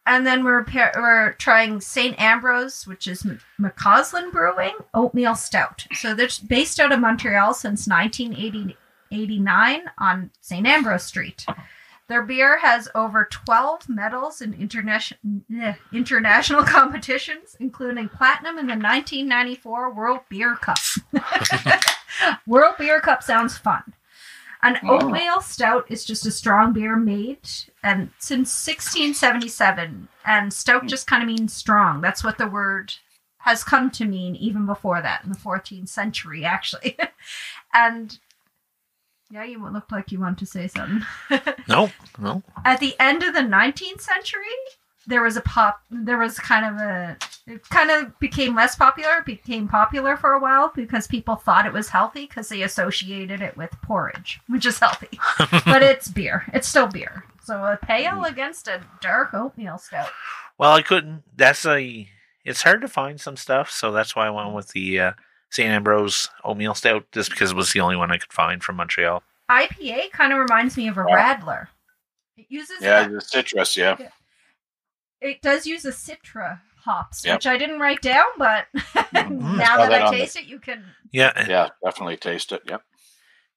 And 0.07 0.27
then 0.27 0.45
we're 0.45 0.65
we're 0.97 1.33
trying 1.33 1.81
St. 1.81 2.19
Ambrose, 2.21 2.87
which 2.87 3.09
is 3.09 3.27
McAuslan 3.61 4.31
Brewing 4.31 4.77
Oatmeal 4.95 5.35
Stout. 5.35 5.85
So 5.95 6.15
they're 6.15 6.29
based 6.47 6.79
out 6.79 6.93
of 6.93 7.01
Montreal 7.01 7.55
since 7.55 7.89
1989 7.89 9.81
on 9.99 10.31
St. 10.41 10.67
Ambrose 10.67 11.03
Street. 11.03 11.45
Their 12.09 12.23
beer 12.23 12.59
has 12.59 12.89
over 12.95 13.27
12 13.29 13.89
medals 13.89 14.41
in 14.41 14.55
eh, 14.55 14.59
international 14.61 15.43
international 15.93 16.63
competitions, 16.65 17.57
including 17.59 18.09
platinum 18.09 18.59
in 18.59 18.67
the 18.67 18.75
1994 18.75 19.93
World 19.93 20.21
Beer 20.29 20.55
Cup. 20.55 20.79
World 22.47 22.77
Beer 22.79 23.01
Cup 23.01 23.25
sounds 23.25 23.59
fun. 23.59 23.83
An 24.67 24.81
oatmeal 24.89 25.41
stout 25.41 25.87
is 25.89 26.05
just 26.05 26.27
a 26.27 26.31
strong 26.33 26.73
beer 26.73 26.97
made 26.97 27.49
and 27.85 28.11
since 28.19 28.49
1677 28.67 30.09
and 30.25 30.53
stout 30.53 30.83
hmm. 30.83 30.89
just 30.89 31.07
kind 31.07 31.23
of 31.23 31.29
means 31.29 31.53
strong. 31.53 32.01
That's 32.01 32.25
what 32.25 32.37
the 32.37 32.49
word 32.49 32.95
has 33.39 33.63
come 33.63 33.93
to 33.93 34.05
mean 34.05 34.35
even 34.35 34.67
before 34.67 35.01
that 35.01 35.23
in 35.23 35.31
the 35.31 35.39
14th 35.39 35.89
century 35.89 36.45
actually. 36.45 36.99
and 37.73 38.19
yeah, 39.31 39.45
you 39.45 39.65
look 39.69 39.93
like 39.93 40.11
you 40.11 40.19
want 40.19 40.39
to 40.39 40.47
say 40.47 40.67
something. 40.67 41.05
no, 41.69 41.91
no, 42.19 42.43
At 42.65 42.81
the 42.81 42.97
end 42.99 43.23
of 43.23 43.35
the 43.35 43.41
19th 43.41 44.01
century, 44.01 44.41
there 45.07 45.23
was 45.23 45.37
a 45.37 45.41
pop 45.41 45.81
there 45.91 46.19
was 46.19 46.39
kind 46.39 46.65
of 46.67 46.81
a 46.81 47.17
it 47.47 47.69
kind 47.69 47.91
of 47.93 48.19
became 48.19 48.57
less 48.57 48.75
popular, 48.75 49.23
became 49.25 49.69
popular 49.69 50.17
for 50.17 50.33
a 50.33 50.41
while 50.41 50.73
because 50.75 51.07
people 51.07 51.37
thought 51.37 51.65
it 51.65 51.73
was 51.73 51.89
healthy 51.89 52.27
because 52.27 52.49
they 52.49 52.63
associated 52.63 53.41
it 53.41 53.57
with 53.57 53.71
porridge, 53.83 54.41
which 54.49 54.67
is 54.67 54.81
healthy. 54.81 55.19
but 55.65 55.81
it's 55.81 56.09
beer. 56.09 56.45
It's 56.53 56.67
still 56.67 56.89
beer. 56.89 57.25
So 57.45 57.63
a 57.63 57.79
pale 57.81 58.25
against 58.25 58.67
a 58.67 58.81
dark 59.01 59.33
oatmeal 59.33 59.79
stout. 59.79 60.09
well, 60.59 60.73
I 60.73 60.83
couldn't. 60.83 61.23
That's 61.37 61.65
a. 61.65 62.09
It's 62.45 62.63
hard 62.63 62.81
to 62.81 62.89
find 62.89 63.21
some 63.21 63.37
stuff, 63.37 63.71
so 63.71 63.93
that's 63.93 64.17
why 64.17 64.27
I 64.27 64.31
went 64.31 64.53
with 64.53 64.69
the 64.69 65.01
uh, 65.01 65.13
St. 65.51 65.69
Ambrose 65.69 66.29
oatmeal 66.45 66.75
stout, 66.75 67.07
just 67.13 67.31
because 67.31 67.53
it 67.53 67.57
was 67.57 67.73
the 67.73 67.81
only 67.81 67.97
one 67.97 68.11
I 68.11 68.19
could 68.19 68.33
find 68.33 68.63
from 68.63 68.77
Montreal. 68.77 69.23
IPA 69.49 70.11
kind 70.11 70.33
of 70.33 70.41
reminds 70.41 70.77
me 70.77 70.89
of 70.89 70.97
a. 70.99 71.03
Radler. 71.05 71.69
It 72.37 72.47
uses 72.49 72.79
Yeah, 72.81 73.07
the 73.07 73.21
citrus. 73.21 73.77
Yeah. 73.77 73.97
It 75.21 75.41
does 75.43 75.67
use 75.67 75.85
a 75.85 75.91
citra 75.91 76.61
hops, 76.85 77.25
Yep. 77.25 77.37
which 77.37 77.47
I 77.47 77.57
didn't 77.59 77.81
write 77.81 78.01
down, 78.03 78.25
but 78.39 78.67
Mhm. 78.75 79.05
now 79.59 79.77
that, 79.79 79.91
that 79.91 80.03
I 80.03 80.07
on 80.07 80.13
the- 80.13 80.19
taste 80.21 80.37
it, 80.37 80.45
you 80.45 80.59
can. 80.59 80.85
Yeah, 81.11 81.33
Yeah, 81.49 81.69
definitely 81.85 82.17
taste 82.17 82.53
it. 82.53 82.63
Yep. 82.67 82.83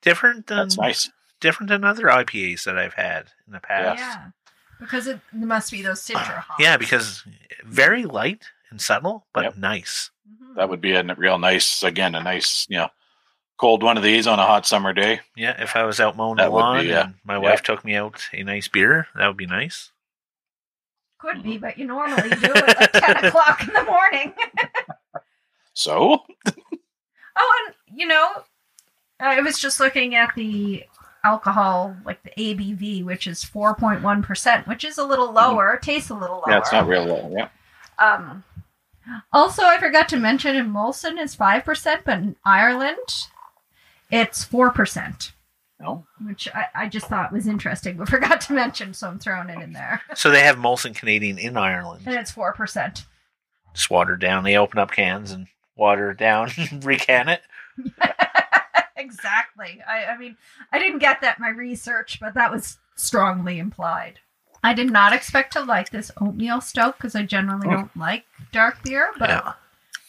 different 0.01 0.47
than 0.47 0.57
That's 0.57 0.77
nice. 0.77 1.09
different 1.39 1.69
than 1.69 1.83
other 1.83 2.05
IPAs 2.09 2.63
that 2.63 2.77
I've 2.77 2.93
had 2.93 3.27
in 3.47 3.53
the 3.53 3.59
past. 3.59 3.99
Yeah, 3.99 4.27
because 4.79 5.07
it 5.07 5.19
must 5.33 5.71
be 5.71 5.81
those 5.81 6.01
citra 6.01 6.39
hops. 6.43 6.59
Yeah, 6.63 6.77
because 6.77 7.23
very 7.65 8.05
light 8.05 8.45
and 8.71 8.81
subtle, 8.81 9.27
but 9.33 9.43
Yep. 9.43 9.57
nice. 9.57 10.11
Mhm. 10.27 10.55
That 10.55 10.69
would 10.69 10.81
be 10.81 10.93
a 10.93 11.03
real 11.15 11.37
nice, 11.37 11.83
again, 11.83 12.15
a 12.15 12.21
nice, 12.23 12.65
you 12.69 12.77
know, 12.77 12.89
cold 13.57 13.83
one 13.83 13.97
of 13.97 14.03
these 14.03 14.25
on 14.25 14.39
a 14.39 14.45
hot 14.45 14.65
summer 14.65 14.93
day. 14.93 15.19
Yeah, 15.35 15.61
if 15.61 15.75
I 15.75 15.83
was 15.83 15.99
out 15.99 16.15
mowing 16.15 16.37
That 16.37 16.45
the 16.45 16.51
would 16.51 16.59
be, 16.59 16.63
lawn 16.63 16.87
yeah. 16.87 17.01
and 17.05 17.15
my 17.25 17.33
Yeah. 17.33 17.39
wife 17.39 17.61
took 17.61 17.83
me 17.83 17.95
out 17.95 18.27
a 18.31 18.41
nice 18.43 18.67
beer, 18.69 19.07
that 19.15 19.27
would 19.27 19.35
be 19.37 19.45
nice. 19.45 19.91
Could 21.19 21.43
be, 21.43 21.57
but 21.57 21.77
you 21.77 21.85
normally 21.85 22.29
do 22.29 22.51
it 22.55 22.81
at 22.81 22.93
ten 22.93 23.17
o'clock 23.25 23.61
in 23.67 23.73
the 23.73 23.83
morning. 23.83 24.33
So, 25.73 26.23
Oh, 26.45 27.65
and 27.67 27.75
you 27.97 28.05
know, 28.07 28.27
I 29.19 29.39
was 29.41 29.59
just 29.59 29.79
looking 29.79 30.15
at 30.15 30.33
the 30.35 30.83
alcohol, 31.23 31.95
like 32.05 32.21
the 32.23 32.31
ABV, 32.37 33.03
which 33.05 33.27
is 33.27 33.43
four 33.43 33.75
point 33.75 34.01
one 34.01 34.21
percent, 34.23 34.67
which 34.67 34.83
is 34.83 34.97
a 34.97 35.03
little 35.05 35.31
lower. 35.31 35.77
Tastes 35.81 36.09
a 36.09 36.13
little 36.15 36.37
lower. 36.37 36.41
Mm-hmm. 36.43 36.51
yeah, 36.51 36.57
it's 36.59 36.71
not 36.71 36.87
real 36.87 37.05
low. 37.05 37.33
Yeah. 37.35 37.49
Um, 37.97 38.43
also, 39.33 39.63
I 39.63 39.77
forgot 39.79 40.07
to 40.09 40.17
mention 40.17 40.55
in 40.55 40.71
Molson 40.71 41.19
is 41.21 41.35
five 41.35 41.63
percent, 41.65 42.01
but 42.05 42.17
in 42.19 42.35
Ireland 42.45 42.97
it's 44.11 44.43
four 44.43 44.71
percent, 44.71 45.31
No. 45.79 46.05
which 46.21 46.47
I, 46.53 46.65
I 46.75 46.89
just 46.89 47.07
thought 47.07 47.31
was 47.31 47.47
interesting, 47.47 47.95
but 47.97 48.09
forgot 48.09 48.41
to 48.41 48.53
mention, 48.53 48.93
so 48.93 49.07
I'm 49.07 49.19
throwing 49.19 49.49
it 49.49 49.61
in 49.61 49.71
there. 49.73 50.01
So 50.15 50.29
they 50.29 50.41
have 50.41 50.57
Molson 50.57 50.93
Canadian 50.95 51.37
in 51.37 51.55
Ireland. 51.57 52.03
And 52.05 52.15
it's 52.15 52.31
four 52.31 52.51
percent. 52.53 53.05
Just 53.73 53.89
watered 53.89 54.19
down. 54.19 54.43
They 54.43 54.57
open 54.57 54.79
up 54.79 54.91
cans 54.91 55.31
and 55.31 55.47
water 55.77 56.13
down, 56.13 56.51
and 56.57 56.81
recan 56.83 57.27
it. 57.29 57.41
exactly. 58.97 59.81
I, 59.87 60.05
I 60.05 60.17
mean, 60.17 60.35
I 60.71 60.79
didn't 60.79 60.99
get 60.99 61.21
that 61.21 61.37
in 61.37 61.41
my 61.43 61.49
research, 61.49 62.19
but 62.19 62.33
that 62.33 62.51
was 62.51 62.77
strongly 62.95 63.59
implied. 63.59 64.19
I 64.61 64.73
did 64.73 64.91
not 64.91 65.13
expect 65.13 65.53
to 65.53 65.61
like 65.63 65.89
this 65.91 66.11
oatmeal 66.19 66.59
stout 66.59 66.97
because 66.97 67.15
I 67.15 67.23
generally 67.23 67.67
Oh. 67.69 67.71
don't 67.71 67.97
like 67.97 68.25
dark 68.51 68.83
beer, 68.83 69.11
but 69.17 69.29
Yeah. 69.29 69.53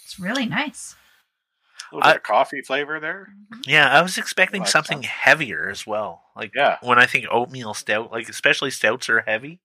it's 0.05 0.19
really 0.19 0.47
nice. 0.47 0.97
A 1.93 1.97
little 1.97 2.09
I- 2.09 2.13
bit 2.13 2.17
of 2.19 2.23
coffee 2.23 2.63
flavor 2.63 3.01
there. 3.01 3.29
Yeah, 3.67 3.89
I 3.91 4.03
was 4.03 4.17
expecting 4.19 4.61
Like 4.63 4.71
something 4.71 4.99
some- 5.03 5.11
heavier 5.11 5.69
as 5.69 5.87
well. 5.87 6.25
Like 6.37 6.53
Yeah. 6.55 6.79
when 6.83 6.99
I 6.99 7.07
think 7.07 7.27
oatmeal 7.31 7.75
stout, 7.75 8.13
like 8.13 8.29
especially 8.29 8.71
stouts 8.71 9.09
are 9.09 9.23
heavy. 9.23 9.61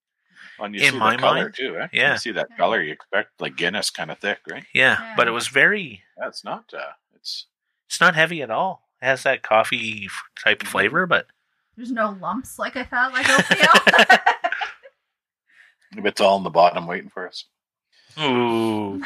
When 0.58 0.74
you 0.74 0.82
In 0.82 0.94
see 0.94 0.98
my 1.00 1.16
the 1.16 1.22
color 1.22 1.42
mind, 1.44 1.56
too, 1.56 1.78
eh? 1.80 1.88
yeah. 1.92 2.14
You 2.14 2.18
see 2.18 2.32
that 2.32 2.48
color, 2.58 2.82
you 2.82 2.94
expect 2.94 3.42
like 3.42 3.58
Guinness 3.58 3.90
kind 3.90 4.10
of 4.10 4.20
thick, 4.20 4.40
right? 4.50 4.66
Yeah, 4.74 4.98
Yeah. 5.00 5.14
but 5.18 5.28
it 5.28 5.32
was 5.32 5.50
very. 5.50 6.04
That's 6.18 6.44
not. 6.46 6.74
Uh, 6.74 6.94
it's 7.14 7.48
It's 7.88 8.00
not 8.00 8.16
heavy 8.16 8.42
at 8.42 8.50
all. 8.50 8.88
It 9.02 9.06
has 9.06 9.24
that 9.24 9.44
coffee 9.44 10.06
f- 10.06 10.24
type 10.44 10.62
of 10.64 10.70
flavor, 10.70 11.06
but 11.06 11.28
There's 11.76 11.92
no 11.92 12.12
lumps 12.22 12.58
like 12.58 12.78
I 12.78 12.86
thought 12.86 13.12
like 13.12 13.28
oatmeal. 13.38 14.20
it's 16.06 16.22
all 16.22 16.38
in 16.38 16.44
the 16.44 16.50
bottom 16.50 16.88
waiting 16.88 17.10
for 17.10 17.28
us. 17.28 17.46
Ooh, 18.20 19.02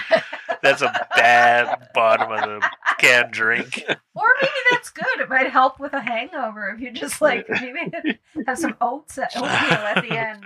that's 0.62 0.82
a 0.82 1.08
bad 1.16 1.88
bottom 1.94 2.32
of 2.32 2.42
the 2.62 2.70
can 3.00 3.30
drink. 3.32 3.84
Or 4.16 4.26
maybe 4.42 4.52
that's 4.72 4.90
good. 4.90 5.20
It 5.20 5.30
might 5.30 5.50
help 5.50 5.80
with 5.80 5.94
a 5.94 6.02
hangover 6.02 6.70
if 6.70 6.82
you 6.82 6.92
just 6.92 7.22
like 7.22 7.48
maybe 7.50 8.20
have 8.46 8.58
some 8.60 8.76
oats 8.82 9.18
at, 9.18 9.32
oatmeal 9.36 9.50
at 9.52 10.02
the 10.04 10.12
end. 10.18 10.46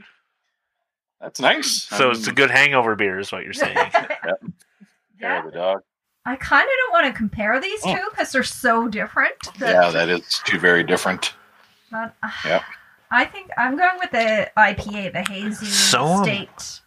That's 1.20 1.40
nice. 1.40 1.84
So 1.84 2.12
it's 2.12 2.28
a 2.28 2.34
good 2.34 2.52
hangover 2.52 2.96
beer, 2.96 3.18
is 3.20 3.32
what 3.32 3.44
you're 3.44 3.54
saying. 3.54 3.76
Care 3.76 4.18
Yeah. 5.20 5.42
the 5.46 5.52
dog. 5.52 5.82
I 6.26 6.36
kind 6.36 6.64
of 6.64 6.70
don't 6.86 6.92
want 7.04 7.08
to 7.08 7.18
compare 7.18 7.60
these 7.62 7.80
Oh. 7.86 7.96
two 7.96 8.10
because 8.12 8.32
they're 8.32 8.44
so 8.44 8.88
different. 8.88 9.34
that- 9.60 9.74
Yeah, 9.74 9.90
that 9.92 10.10
is 10.10 10.42
two 10.46 10.60
very 10.60 10.84
different. 10.84 11.34
But, 11.92 12.14
uh, 12.24 12.30
Yep. 12.46 12.62
I 13.12 13.26
think 13.26 13.52
I'm 13.58 13.78
going 13.78 14.00
with 14.00 14.12
the 14.12 14.52
IPA, 14.58 15.14
the 15.14 15.22
hazy 15.22 15.66
So 15.68 16.06
am- 16.06 16.24
state. 16.24 16.82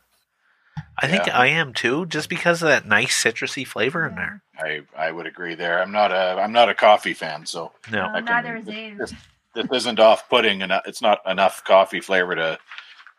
I 0.99 1.09
think 1.09 1.27
Yeah. 1.27 1.39
I 1.39 1.49
am 1.49 1.73
too, 1.75 2.07
just 2.07 2.29
because 2.29 2.63
of 2.63 2.69
that 2.69 2.87
nice 2.87 3.23
citrusy 3.23 3.67
flavor 3.67 4.07
in 4.09 4.15
there. 4.15 4.43
I 4.59 4.83
I 4.97 5.11
would 5.13 5.27
agree 5.27 5.55
there. 5.55 5.81
I'm 5.83 5.93
not 5.93 6.11
a 6.13 6.41
I'm 6.41 6.53
not 6.53 6.69
a 6.71 6.75
coffee 6.75 7.13
fan, 7.15 7.45
so 7.47 7.73
No, 7.91 8.07
I 8.07 8.15
can- 8.15 8.25
neither 8.25 8.57
is 8.57 8.65
this- 8.65 8.75
Abe. 8.75 8.99
this- 8.99 9.15
this 9.55 9.67
isn't 9.73 10.01
off 10.01 10.29
putting 10.29 10.63
and 10.63 10.73
it's 10.87 11.01
not 11.03 11.21
enough 11.27 11.65
coffee 11.65 12.01
flavor 12.01 12.35
to 12.35 12.59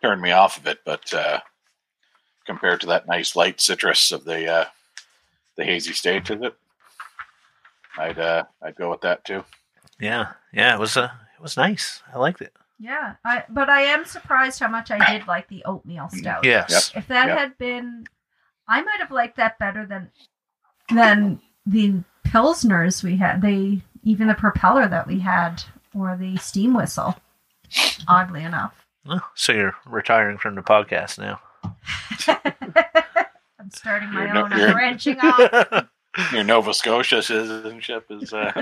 turn 0.03 0.21
me 0.21 0.31
off 0.31 0.57
of 0.57 0.67
it. 0.67 0.79
But 0.85 1.11
uh, 1.13 1.39
compared 2.45 2.81
to 2.81 2.87
that 2.87 3.07
nice 3.07 3.35
light 3.35 3.59
citrus 3.61 4.11
of 4.11 4.23
the 4.25 4.47
uh, 4.51 4.65
the 5.55 5.63
hazy 5.65 5.93
state, 5.93 6.29
is 6.29 6.41
it? 6.41 6.55
I'd 7.97 8.19
uh, 8.19 8.43
I'd 8.61 8.75
go 8.75 8.89
with 8.91 9.01
that 9.01 9.25
too. 9.25 9.43
yeah, 9.99 10.33
yeah, 10.53 10.75
it 10.75 10.79
was 10.79 10.95
uh, 10.97 11.09
it 11.35 11.41
was 11.41 11.57
nice. 11.57 12.01
I 12.13 12.17
liked 12.19 12.41
it. 12.41 12.53
Yeah, 12.79 13.15
I, 13.25 13.43
but 13.49 13.69
I 13.69 13.81
am 13.81 14.05
surprised 14.05 14.59
how 14.59 14.67
much 14.67 14.91
I 14.91 15.03
did 15.17 15.27
like 15.27 15.47
the 15.47 15.63
oatmeal 15.65 16.09
stout. 16.09 16.45
Yes, 16.45 16.91
If 16.95 17.07
that 17.07 17.27
Yep. 17.27 17.37
had 17.37 17.57
been, 17.57 18.05
I 18.67 18.81
might 18.81 18.99
have 18.99 19.09
liked 19.11 19.37
that 19.37 19.57
better 19.57 19.85
than 19.85 20.11
than 20.93 21.41
the 21.65 21.95
pilsners 22.27 23.03
we 23.03 23.17
had. 23.17 23.41
They 23.41 23.81
even 24.03 24.27
the 24.27 24.35
propeller 24.35 24.87
that 24.87 25.07
we 25.07 25.19
had, 25.19 25.63
or 25.95 26.15
the 26.15 26.37
steam 26.37 26.73
whistle. 26.75 27.15
Oddly 28.07 28.43
enough, 28.43 28.73
Oh, 29.09 29.19
so 29.35 29.51
you're 29.53 29.75
retiring 29.85 30.37
from 30.37 30.55
the 30.55 30.61
podcast 30.61 31.17
now. 31.17 31.41
I'm 33.59 33.71
starting 33.71 34.13
my 34.13 34.25
You're 34.25 34.33
no- 34.33 34.43
own. 34.45 34.53
I'm 34.53 34.73
branching 34.73 35.19
off. 35.23 35.85
Your 36.31 36.43
Nova 36.43 36.73
Scotia 36.73 37.21
citizenship 37.21 38.05
is 38.09 38.33
uh, 38.33 38.51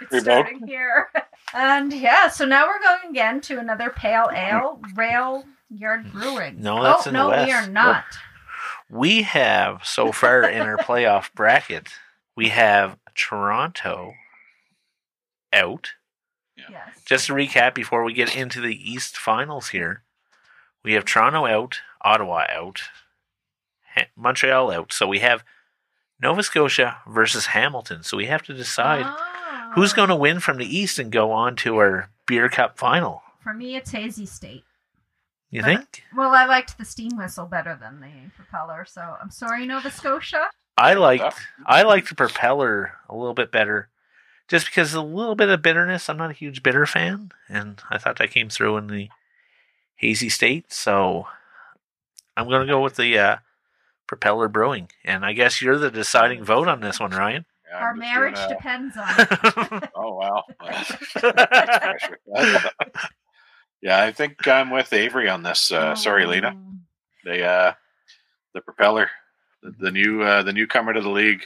it's 0.00 0.12
Remote. 0.12 0.22
starting 0.22 0.66
here. 0.66 1.08
And 1.56 1.92
yeah, 1.92 2.28
so 2.28 2.44
now 2.44 2.66
we're 2.66 2.80
going 2.82 3.10
again 3.10 3.40
to 3.42 3.58
another 3.58 3.88
pale 3.90 4.28
ale, 4.32 4.78
Rail 4.94 5.44
Yard 5.70 6.12
Brewing. 6.12 6.60
No, 6.60 6.82
that's 6.82 7.06
oh, 7.06 7.10
in 7.10 7.14
the 7.14 7.28
no, 7.36 7.44
we 7.44 7.50
are 7.52 7.66
not. 7.66 8.04
we 8.90 9.22
have 9.22 9.80
so 9.84 10.12
far 10.12 10.42
in 10.48 10.60
our 10.60 10.76
playoff 10.76 11.32
bracket, 11.34 11.88
we 12.36 12.50
have 12.50 12.98
Toronto 13.14 14.12
out. 15.52 15.92
Yes. 16.56 17.02
Just 17.06 17.26
to 17.26 17.32
recap 17.32 17.74
before 17.74 18.04
we 18.04 18.12
get 18.12 18.36
into 18.36 18.60
the 18.60 18.74
East 18.74 19.16
Finals 19.16 19.68
here, 19.68 20.02
we 20.84 20.92
have 20.92 21.04
Toronto 21.04 21.46
out, 21.46 21.80
Ottawa 22.02 22.44
out, 22.50 22.82
ha- 23.94 24.08
Montreal 24.14 24.70
out. 24.70 24.92
So 24.92 25.06
we 25.06 25.20
have 25.20 25.42
Nova 26.20 26.42
Scotia 26.42 26.98
versus 27.08 27.46
Hamilton. 27.46 28.02
So 28.02 28.16
we 28.16 28.26
have 28.26 28.42
to 28.42 28.52
decide 28.54 29.04
Ah. 29.06 29.32
Who's 29.76 29.92
going 29.92 30.08
to 30.08 30.16
win 30.16 30.40
from 30.40 30.56
the 30.58 30.76
East 30.76 30.98
and 30.98 31.12
go 31.12 31.30
on 31.30 31.54
to 31.56 31.76
our 31.76 32.10
Beer 32.26 32.48
Cup 32.48 32.76
final. 32.76 33.22
For 33.44 33.54
me, 33.54 33.76
it's 33.76 33.92
Hazy 33.92 34.26
State. 34.26 34.64
You 35.50 35.62
Uh, 35.62 35.66
think? 35.66 36.02
Well, 36.16 36.34
I 36.34 36.44
liked 36.46 36.76
the 36.76 36.84
steam 36.84 37.16
whistle 37.16 37.46
better 37.46 37.78
than 37.80 38.00
the 38.00 38.30
propeller, 38.34 38.84
so 38.84 39.00
I'm 39.22 39.30
sorry, 39.30 39.64
Nova 39.64 39.90
Scotia. 39.92 40.48
I 40.76 40.94
liked. 40.94 41.38
I 41.64 41.82
liked 41.82 42.08
the 42.08 42.14
propeller 42.16 42.94
a 43.08 43.14
little 43.16 43.32
bit 43.32 43.52
better, 43.52 43.88
just 44.48 44.66
because 44.66 44.92
a 44.92 45.00
little 45.00 45.36
bit 45.36 45.48
of 45.48 45.62
bitterness. 45.62 46.08
I'm 46.08 46.16
not 46.16 46.30
a 46.30 46.34
huge 46.34 46.62
bitter 46.64 46.84
fan, 46.84 47.30
and 47.48 47.80
I 47.88 47.96
thought 47.98 48.18
that 48.18 48.32
came 48.32 48.48
through 48.48 48.76
in 48.78 48.88
the 48.88 49.08
hazy 49.94 50.28
state. 50.28 50.72
So 50.72 51.28
I'm 52.36 52.48
going 52.48 52.66
to 52.66 52.70
go 52.72 52.82
with 52.82 52.96
the 52.96 53.16
uh, 53.18 53.36
propeller 54.06 54.48
brewing, 54.48 54.88
and 55.04 55.24
I 55.24 55.32
guess 55.32 55.62
you're 55.62 55.78
the 55.78 55.90
deciding 55.90 56.44
vote 56.44 56.66
on 56.68 56.80
this 56.80 56.98
one, 57.00 57.12
Ryan. 57.12 57.44
Yeah, 57.76 57.82
Our 57.82 57.90
I'm 57.90 57.96
just 57.96 58.10
marriage 58.10 58.48
depends 58.48 58.96
on 58.96 59.08
it. 59.82 59.90
Oh 59.94 60.14
wow. 60.14 60.44
yeah, 63.82 64.02
I 64.02 64.12
think 64.12 64.46
I'm 64.46 64.70
with 64.70 64.92
Avery 64.92 65.28
on 65.28 65.42
this. 65.42 65.70
Uh, 65.70 65.94
Sorry, 65.94 66.26
Lena. 66.26 66.54
Oh. 66.56 66.72
They 67.24 67.42
uh, 67.42 67.72
the 68.54 68.60
propeller, 68.60 69.10
the, 69.62 69.74
the 69.78 69.90
new 69.90 70.22
uh, 70.22 70.42
the 70.42 70.52
newcomer 70.52 70.92
to 70.92 71.00
the 71.00 71.08
league. 71.10 71.44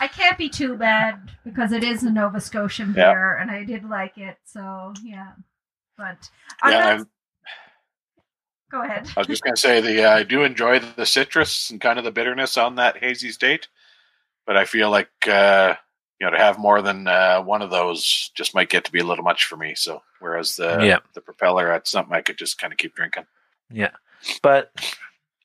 I 0.00 0.08
can't 0.08 0.38
be 0.38 0.48
too 0.48 0.76
bad 0.76 1.30
because 1.44 1.72
it 1.72 1.84
is 1.84 2.02
a 2.04 2.10
Nova 2.10 2.40
Scotian 2.40 2.94
Yeah. 2.96 3.12
beer, 3.12 3.36
and 3.36 3.50
I 3.50 3.64
did 3.64 3.88
like 3.88 4.18
it. 4.18 4.38
So 4.44 4.92
yeah, 5.02 5.32
but 5.96 6.28
I'm 6.62 6.72
yeah, 6.72 6.96
not- 6.96 7.06
go 8.70 8.82
ahead. 8.82 9.08
I 9.16 9.20
was 9.20 9.26
just 9.26 9.42
gonna 9.42 9.56
say 9.56 9.80
the 9.80 10.04
uh, 10.04 10.16
I 10.16 10.22
do 10.22 10.42
enjoy 10.42 10.80
the 10.80 11.06
citrus 11.06 11.70
and 11.70 11.80
kind 11.80 11.98
of 11.98 12.04
the 12.04 12.12
bitterness 12.12 12.56
on 12.56 12.76
that 12.76 12.96
hazy 12.96 13.30
state, 13.30 13.68
but 14.50 14.56
I 14.56 14.64
feel 14.64 14.90
like 14.90 15.10
uh, 15.28 15.74
you 16.18 16.26
know 16.26 16.32
to 16.32 16.42
have 16.42 16.58
more 16.58 16.82
than 16.82 17.06
uh, 17.06 17.40
one 17.40 17.62
of 17.62 17.70
those 17.70 18.32
just 18.34 18.52
might 18.52 18.68
get 18.68 18.84
to 18.86 18.90
be 18.90 18.98
a 18.98 19.04
little 19.04 19.22
much 19.22 19.44
for 19.44 19.56
me. 19.56 19.74
So 19.76 20.02
whereas 20.18 20.56
the 20.56 20.80
Yeah. 20.84 20.98
the 21.14 21.20
propeller, 21.20 21.68
that's 21.68 21.88
something 21.88 22.12
I 22.12 22.20
could 22.20 22.36
just 22.36 22.58
kind 22.58 22.72
of 22.72 22.76
keep 22.76 22.96
drinking. 22.96 23.26
Yeah, 23.70 23.92
but 24.42 24.72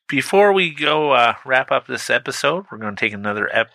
before 0.09 0.53
we 0.53 0.71
go 0.73 1.11
uh, 1.11 1.35
wrap 1.45 1.71
up 1.71 1.85
this 1.85 2.09
episode, 2.09 2.65
we're 2.71 2.79
going 2.79 2.95
to 2.95 2.99
take 2.99 3.13
another 3.13 3.47
ep- 3.53 3.69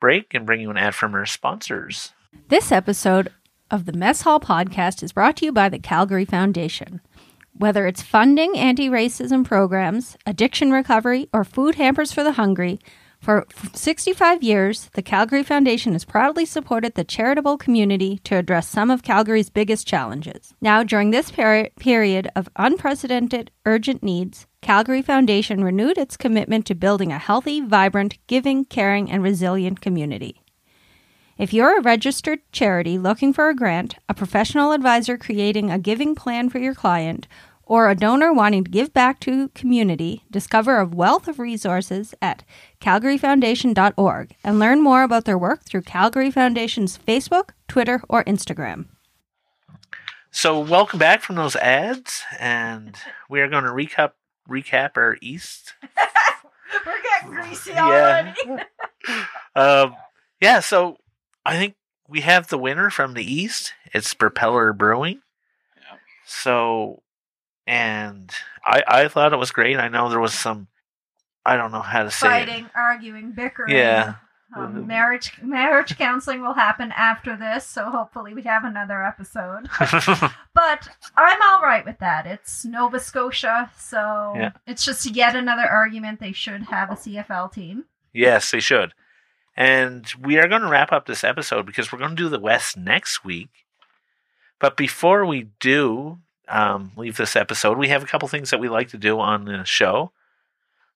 break 0.00 0.34
and 0.34 0.44
bring 0.44 0.60
you 0.60 0.70
an 0.72 0.76
ad 0.76 0.96
from 0.96 1.14
our 1.14 1.24
sponsors. 1.24 2.12
This 2.48 2.72
episode 2.72 3.28
of 3.70 3.84
the 3.84 3.92
Mess 3.92 4.22
Hall 4.22 4.40
podcast 4.40 5.04
is 5.04 5.12
brought 5.12 5.36
to 5.36 5.44
you 5.44 5.52
by 5.52 5.68
the 5.68 5.78
Calgary 5.78 6.24
Foundation. 6.24 7.00
Whether 7.56 7.86
it's 7.86 8.02
funding 8.02 8.58
anti 8.58 8.88
racism 8.88 9.44
programs, 9.44 10.16
addiction 10.26 10.72
recovery, 10.72 11.28
or 11.32 11.44
food 11.44 11.76
hampers 11.76 12.12
for 12.12 12.24
the 12.24 12.32
hungry, 12.32 12.80
for 13.24 13.46
65 13.72 14.42
years, 14.42 14.90
the 14.92 15.00
Calgary 15.00 15.42
Foundation 15.42 15.94
has 15.94 16.04
proudly 16.04 16.44
supported 16.44 16.94
the 16.94 17.04
charitable 17.04 17.56
community 17.56 18.18
to 18.24 18.36
address 18.36 18.68
some 18.68 18.90
of 18.90 19.02
Calgary's 19.02 19.48
biggest 19.48 19.86
challenges. 19.86 20.52
Now, 20.60 20.82
during 20.82 21.10
this 21.10 21.30
peri- 21.30 21.72
period 21.78 22.30
of 22.36 22.50
unprecedented 22.56 23.50
urgent 23.64 24.02
needs, 24.02 24.46
Calgary 24.60 25.00
Foundation 25.00 25.64
renewed 25.64 25.96
its 25.96 26.18
commitment 26.18 26.66
to 26.66 26.74
building 26.74 27.12
a 27.12 27.18
healthy, 27.18 27.62
vibrant, 27.62 28.18
giving, 28.26 28.66
caring, 28.66 29.10
and 29.10 29.22
resilient 29.22 29.80
community. 29.80 30.42
If 31.38 31.54
you're 31.54 31.78
a 31.78 31.82
registered 31.82 32.40
charity 32.52 32.98
looking 32.98 33.32
for 33.32 33.48
a 33.48 33.56
grant, 33.56 33.94
a 34.06 34.12
professional 34.12 34.72
advisor 34.72 35.16
creating 35.16 35.70
a 35.70 35.78
giving 35.78 36.14
plan 36.14 36.50
for 36.50 36.58
your 36.58 36.74
client, 36.74 37.26
or 37.66 37.88
a 37.88 37.94
donor 37.94 38.32
wanting 38.32 38.64
to 38.64 38.70
give 38.70 38.92
back 38.92 39.20
to 39.20 39.48
community, 39.50 40.24
discover 40.30 40.78
a 40.78 40.86
wealth 40.86 41.28
of 41.28 41.38
resources 41.38 42.14
at 42.22 42.44
calgaryfoundation.org 42.80 44.34
and 44.44 44.58
learn 44.58 44.80
more 44.80 45.02
about 45.02 45.24
their 45.24 45.38
work 45.38 45.64
through 45.64 45.82
Calgary 45.82 46.30
Foundation's 46.30 46.98
Facebook, 46.98 47.50
Twitter, 47.68 48.02
or 48.08 48.24
Instagram. 48.24 48.86
So, 50.30 50.58
welcome 50.58 50.98
back 50.98 51.22
from 51.22 51.36
those 51.36 51.54
ads, 51.56 52.24
and 52.40 52.96
we 53.30 53.40
are 53.40 53.48
going 53.48 53.64
to 53.64 53.70
recap 53.70 54.12
recap 54.48 54.96
our 54.96 55.16
East. 55.22 55.74
We're 56.84 56.92
getting 57.02 57.30
greasy 57.30 57.70
Yeah. 57.72 58.34
already. 58.46 58.62
Um, 59.56 59.94
yeah, 60.40 60.58
so 60.60 60.96
I 61.46 61.56
think 61.56 61.76
we 62.08 62.22
have 62.22 62.48
the 62.48 62.58
winner 62.58 62.90
from 62.90 63.14
the 63.14 63.22
East. 63.22 63.72
It's 63.92 64.12
Propeller 64.12 64.72
Brewing. 64.72 65.20
Yeah. 65.76 65.98
So, 66.26 67.02
and 67.66 68.30
I 68.64 68.82
I 68.86 69.08
thought 69.08 69.32
it 69.32 69.38
was 69.38 69.50
great. 69.52 69.76
I 69.78 69.88
know 69.88 70.08
there 70.08 70.20
was 70.20 70.34
some, 70.34 70.68
I 71.44 71.56
don't 71.56 71.72
know 71.72 71.80
how 71.82 72.02
to 72.04 72.10
say 72.10 72.26
Fighting, 72.28 72.70
arguing, 72.74 73.32
bickering. 73.32 73.74
Yeah. 73.76 74.14
Um, 74.56 74.86
marriage 74.86 75.32
marriage 75.42 75.96
counseling 75.98 76.40
will 76.40 76.52
happen 76.54 76.92
after 76.96 77.36
this, 77.36 77.66
so 77.66 77.90
hopefully 77.90 78.34
we 78.34 78.42
have 78.42 78.64
another 78.64 79.02
episode. 79.02 79.68
But 80.54 80.88
I'm 81.16 81.42
all 81.42 81.60
right 81.62 81.84
with 81.84 81.98
that. 81.98 82.26
It's 82.26 82.64
Nova 82.64 83.00
Scotia, 83.00 83.70
so 83.76 84.32
Yeah. 84.36 84.52
it's 84.68 84.84
just 84.84 85.06
yet 85.16 85.34
another 85.34 85.68
argument 85.68 86.20
they 86.20 86.30
should 86.30 86.62
have 86.64 86.90
a 86.90 86.94
CFL 86.94 87.52
team. 87.52 87.86
yes, 88.12 88.52
they 88.52 88.60
should. 88.60 88.94
And 89.56 90.06
we 90.20 90.38
are 90.38 90.46
going 90.46 90.62
to 90.62 90.68
wrap 90.68 90.92
up 90.92 91.06
this 91.06 91.24
episode 91.24 91.66
because 91.66 91.90
we're 91.92 91.98
going 91.98 92.10
to 92.14 92.22
do 92.22 92.28
the 92.28 92.38
West 92.40 92.76
next 92.76 93.24
week. 93.24 93.50
But 94.60 94.76
before 94.76 95.24
we 95.26 95.48
do 95.58 96.18
um, 96.48 96.92
leave 96.96 97.16
this 97.16 97.36
episode, 97.36 97.78
we 97.78 97.88
have 97.88 98.02
a 98.02 98.06
couple 98.06 98.28
things 98.28 98.50
that 98.50 98.60
we 98.60 98.68
like 98.68 98.88
to 98.88 98.98
do 98.98 99.18
on 99.20 99.44
the 99.44 99.64
show. 99.64 100.12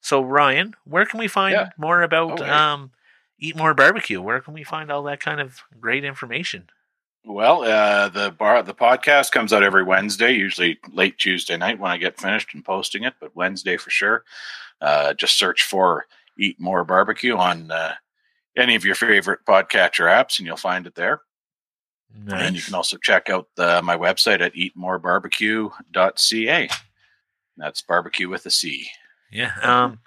So, 0.00 0.20
Ryan, 0.22 0.74
where 0.84 1.04
can 1.06 1.18
we 1.18 1.28
find 1.28 1.54
Yeah. 1.54 1.70
more 1.76 2.02
about 2.02 2.40
Oh, 2.40 2.44
hey. 2.44 2.50
um, 2.50 2.92
Eat 3.38 3.56
More 3.56 3.74
Barbecue? 3.74 4.20
Where 4.20 4.40
can 4.40 4.54
we 4.54 4.64
find 4.64 4.90
all 4.90 5.02
that 5.04 5.20
kind 5.20 5.40
of 5.40 5.62
great 5.80 6.04
information? 6.04 6.68
Well, 7.24 7.62
uh, 7.62 8.08
the 8.08 8.30
bar 8.30 8.62
the 8.62 8.74
podcast 8.74 9.32
comes 9.32 9.52
out 9.52 9.62
every 9.62 9.82
Wednesday, 9.82 10.32
usually 10.32 10.78
late 10.92 11.18
Tuesday 11.18 11.56
night 11.56 11.78
when 11.78 11.90
I 11.90 11.98
get 11.98 12.18
finished 12.20 12.54
and 12.54 12.64
posting 12.64 13.02
it, 13.04 13.14
but 13.20 13.37
Wednesday 13.37 13.76
for 13.76 13.90
sure. 13.90 14.24
Uh, 14.80 15.12
just 15.14 15.37
search 15.38 15.64
for 15.64 16.06
Eat 16.38 16.58
More 16.61 16.84
Barbecue 16.84 17.37
on 17.37 17.70
uh, 17.70 17.94
any 18.56 18.76
of 18.76 18.84
your 18.84 18.94
favorite 18.94 19.40
podcatcher 19.46 20.06
apps, 20.06 20.38
and 20.38 20.46
you'll 20.46 20.56
find 20.56 20.87
it 20.87 20.94
there. 20.94 21.20
Nice. 22.16 22.42
And 22.46 22.56
you 22.56 22.62
can 22.62 22.74
also 22.74 22.96
check 22.96 23.28
out 23.30 23.48
the, 23.56 23.80
my 23.82 23.96
website 23.96 24.40
at 24.40 24.54
eatmorebarbecue.ca. 24.54 26.68
That's 27.56 27.82
barbecue 27.82 28.28
with 28.28 28.46
a 28.46 28.50
C. 28.50 28.88
Yeah. 29.30 29.52
Um, 29.62 30.00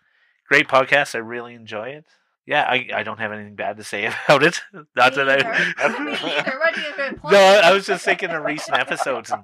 great 0.48 0.68
podcast. 0.68 1.16
I 1.16 1.20
really 1.20 1.54
enjoy 1.54 1.90
it. 1.90 2.06
Yeah, 2.46 2.64
I, 2.64 2.90
I 2.94 3.04
don't 3.04 3.20
have 3.20 3.32
anything 3.32 3.56
bad 3.56 3.78
to 3.78 3.84
say 3.84 4.06
about 4.26 4.44
it. 4.44 4.62
Not 4.96 5.14
that 5.16 5.28
Me 5.28 5.34
I. 5.34 5.74
either. 5.78 6.00
Me 6.04 6.12
either. 6.14 6.60
What 6.60 6.76
do 6.76 6.82
you 6.82 6.94
imply? 7.08 7.32
no, 7.32 7.62
I 7.64 7.72
was 7.72 7.86
just 7.86 8.04
thinking 8.04 8.32
of 8.32 8.44
recent 8.44 8.78
episodes, 8.78 9.30
and 9.32 9.44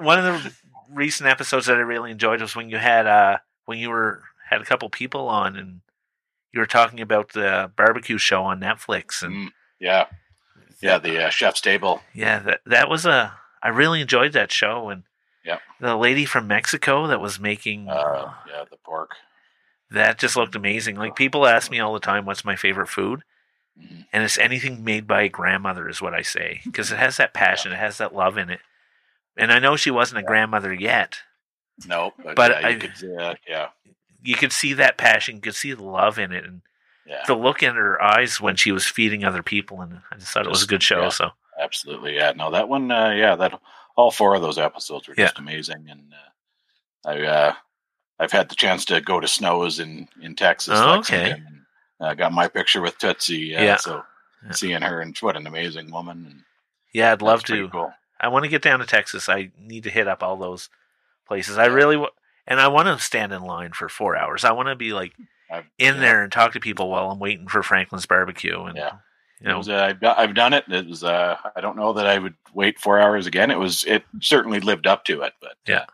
one 0.00 0.18
of 0.18 0.24
the 0.42 0.52
recent 0.92 1.28
episodes 1.28 1.66
that 1.66 1.76
I 1.76 1.80
really 1.80 2.10
enjoyed 2.10 2.40
was 2.40 2.56
when 2.56 2.68
you 2.70 2.78
had 2.78 3.06
uh 3.06 3.38
when 3.66 3.78
you 3.78 3.90
were 3.90 4.22
had 4.48 4.60
a 4.60 4.64
couple 4.64 4.88
people 4.90 5.28
on 5.28 5.54
and 5.56 5.80
you 6.52 6.60
were 6.60 6.66
talking 6.66 7.00
about 7.00 7.32
the 7.34 7.70
barbecue 7.76 8.18
show 8.18 8.42
on 8.42 8.58
Netflix, 8.60 9.22
and 9.22 9.34
Mm, 9.34 9.52
yeah. 9.78 10.06
Yeah, 10.80 10.98
the 10.98 11.26
uh, 11.26 11.30
chef's 11.30 11.60
table. 11.60 12.00
yeah, 12.14 12.38
that 12.40 12.60
that 12.66 12.88
was 12.88 13.04
a 13.06 13.34
I 13.62 13.68
really 13.68 14.00
enjoyed 14.00 14.32
that 14.34 14.52
show, 14.52 14.88
and 14.90 15.02
Yep. 15.44 15.60
the 15.80 15.96
lady 15.96 16.24
from 16.24 16.46
Mexico 16.46 17.06
that 17.06 17.20
was 17.20 17.40
making 17.40 17.88
Uh, 17.88 18.32
yeah, 18.48 18.64
the 18.70 18.76
pork. 18.76 19.12
that 19.90 20.18
just 20.18 20.36
looked 20.36 20.54
amazing. 20.54 20.96
Like 20.96 21.16
people 21.16 21.46
ask 21.46 21.70
me 21.70 21.80
all 21.80 21.94
the 21.94 22.00
time, 22.00 22.24
"What's 22.26 22.44
my 22.44 22.54
favorite 22.56 22.88
food?" 22.88 23.22
Mhm. 23.80 24.06
and 24.12 24.24
it's 24.24 24.38
anything 24.38 24.82
made 24.84 25.06
by 25.06 25.22
a 25.22 25.28
grandmother 25.28 25.88
is 25.88 26.02
what 26.02 26.12
I 26.14 26.22
say 26.22 26.60
because 26.64 26.90
it 26.92 26.98
has 26.98 27.16
that 27.18 27.32
passion, 27.32 27.72
it 27.72 27.76
has 27.78 27.98
that 27.98 28.14
love 28.14 28.36
in 28.36 28.50
it. 28.50 28.60
And 29.36 29.52
I 29.52 29.60
know 29.60 29.76
she 29.76 29.90
wasn't 29.92 30.18
a 30.18 30.24
grandmother 30.24 30.72
yet. 30.74 31.20
No, 31.86 32.12
but, 32.22 32.34
But 32.34 32.50
yeah, 32.60 32.68
you 32.68 32.76
I- 32.76 32.80
could, 32.80 33.20
uh, 33.20 33.34
yeah, 33.46 33.68
You 34.20 34.34
could 34.34 34.52
see 34.52 34.72
that 34.74 34.98
passion, 34.98 35.36
you 35.36 35.40
could 35.40 35.54
see 35.54 35.72
the 35.74 35.84
love 35.84 36.18
in 36.18 36.32
it, 36.32 36.44
and 36.44 36.62
yeah, 37.08 37.22
the 37.26 37.34
look 37.34 37.62
in 37.62 37.74
her 37.74 38.00
eyes 38.02 38.40
when 38.40 38.56
she 38.56 38.70
was 38.72 38.84
feeding 38.86 39.24
other 39.24 39.42
people. 39.42 39.80
And 39.80 40.00
I 40.12 40.16
just 40.16 40.32
thought 40.32 40.44
it 40.46 40.50
was 40.50 40.62
a 40.62 40.66
good 40.68 40.82
show. 40.82 41.02
yeah. 41.02 41.08
So 41.08 41.30
absolutely. 41.60 42.14
Yeah, 42.16 42.32
no, 42.36 42.50
that 42.50 42.68
one, 42.68 42.90
uh, 42.90 43.10
yeah, 43.10 43.34
that 43.36 43.58
all 43.96 44.10
four 44.10 44.34
of 44.34 44.42
those 44.42 44.58
episodes 44.58 45.08
were 45.08 45.14
Yeah. 45.16 45.26
just 45.26 45.38
amazing, 45.38 45.86
and 45.90 46.12
uh, 46.12 47.08
I, 47.10 47.22
uh, 47.26 47.52
I've 48.20 48.32
had 48.32 48.48
the 48.48 48.54
chance 48.56 48.84
to 48.86 49.00
go 49.00 49.20
to 49.20 49.26
Snows 49.28 49.80
in 49.80 50.08
in 50.20 50.34
Texas. 50.36 50.74
Oh, 50.76 50.98
okay. 50.98 51.30
And, 51.32 51.44
uh, 52.00 52.14
got 52.14 52.32
my 52.32 52.46
picture 52.48 52.80
with 52.80 52.96
Tootsie. 52.98 53.38
Yeah. 53.56 53.76
so 53.76 54.02
seeing 54.52 54.82
her 54.82 55.00
and 55.00 55.16
what 55.18 55.36
an 55.36 55.46
amazing 55.48 55.90
woman. 55.90 56.24
And 56.26 56.42
yeah, 56.92 57.10
I'd 57.12 57.22
love 57.22 57.42
to. 57.44 57.68
Cool. 57.68 57.92
I 58.20 58.28
want 58.28 58.44
to 58.44 58.48
get 58.48 58.62
down 58.62 58.78
to 58.80 58.86
Texas. 58.86 59.28
I 59.28 59.50
need 59.58 59.82
to 59.84 59.90
hit 59.90 60.06
up 60.08 60.22
all 60.22 60.36
those 60.36 60.68
places. 61.26 61.58
I 61.58 61.66
really 61.66 61.96
w- 61.96 62.12
and 62.46 62.60
I 62.60 62.68
want 62.68 62.86
to 62.86 63.04
stand 63.04 63.32
in 63.32 63.42
line 63.42 63.72
for 63.72 63.88
four 63.88 64.16
hours. 64.16 64.44
I 64.44 64.52
want 64.52 64.68
to 64.68 64.76
be 64.76 64.92
like 64.92 65.12
I've- 65.50 65.68
in 65.78 65.94
yeah. 65.96 66.00
there 66.00 66.22
and 66.22 66.32
talk 66.32 66.52
to 66.52 66.60
people 66.60 66.88
while 66.90 67.10
I'm 67.10 67.18
waiting 67.18 67.48
for 67.48 67.62
Franklin's 67.62 68.06
barbecue. 68.06 68.60
And 68.64 68.76
Yeah. 68.76 68.92
you 69.40 69.48
know, 69.48 69.58
was, 69.58 69.68
uh, 69.68 69.92
I've, 70.00 70.04
I've 70.04 70.34
done 70.34 70.52
it. 70.52 70.64
It 70.68 70.86
was. 70.86 71.04
Uh, 71.04 71.36
I 71.56 71.60
don't 71.60 71.76
know 71.76 71.92
that 71.94 72.06
I 72.06 72.18
would 72.18 72.34
wait 72.54 72.78
four 72.78 72.98
hours 73.00 73.26
again. 73.26 73.50
It 73.50 73.58
was. 73.58 73.84
It 73.84 74.04
certainly 74.20 74.60
lived 74.60 74.86
up 74.86 75.04
to 75.06 75.22
it. 75.22 75.32
But 75.40 75.54
Yeah. 75.66 75.76
uh, 75.80 75.86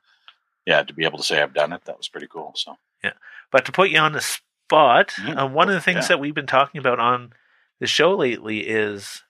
yeah, 0.66 0.82
to 0.82 0.94
be 0.94 1.04
able 1.04 1.18
to 1.18 1.24
say 1.24 1.42
I've 1.42 1.54
done 1.54 1.72
it, 1.72 1.84
that 1.84 1.96
was 1.98 2.08
pretty 2.08 2.26
cool. 2.26 2.52
So 2.56 2.76
yeah, 3.02 3.12
But 3.50 3.64
to 3.66 3.72
put 3.72 3.90
you 3.90 3.98
on 3.98 4.12
the 4.12 4.20
spot, 4.22 5.08
Mhm. 5.16 5.38
uh, 5.42 5.46
one 5.46 5.68
of 5.68 5.74
the 5.74 5.80
things 5.80 6.04
Yeah. 6.04 6.08
that 6.08 6.20
we've 6.20 6.34
been 6.34 6.46
talking 6.46 6.78
about 6.78 6.98
on 6.98 7.32
the 7.80 7.86
show 7.86 8.14
lately 8.14 8.60
is 8.60 9.22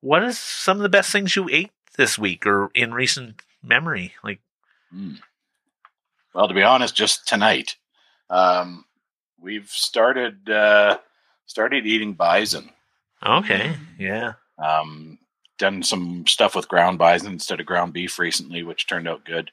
what 0.00 0.22
is 0.22 0.38
some 0.38 0.76
of 0.76 0.82
the 0.84 0.88
best 0.88 1.10
things 1.10 1.34
you 1.34 1.48
ate 1.50 1.72
this 1.96 2.16
week 2.18 2.46
or 2.46 2.70
in 2.74 2.94
recent 2.94 3.42
memory? 3.62 4.14
Like, 4.22 4.40
Mm. 4.94 5.20
Well, 6.32 6.46
to 6.48 6.54
be 6.54 6.62
honest, 6.62 6.94
just 6.94 7.26
tonight, 7.26 7.76
um, 8.30 8.84
we've 9.40 9.68
started 9.70 10.48
uh, 10.50 10.98
started 11.46 11.86
eating 11.86 12.14
bison. 12.14 12.70
okay, 13.24 13.74
yeah, 13.98 14.34
Um, 14.58 15.18
done 15.58 15.82
some 15.82 16.26
stuff 16.26 16.54
with 16.54 16.68
ground 16.68 16.98
bison 16.98 17.32
instead 17.32 17.58
of 17.60 17.66
ground 17.66 17.92
beef 17.92 18.18
recently, 18.18 18.62
which 18.62 18.86
turned 18.86 19.08
out 19.08 19.24
good. 19.24 19.50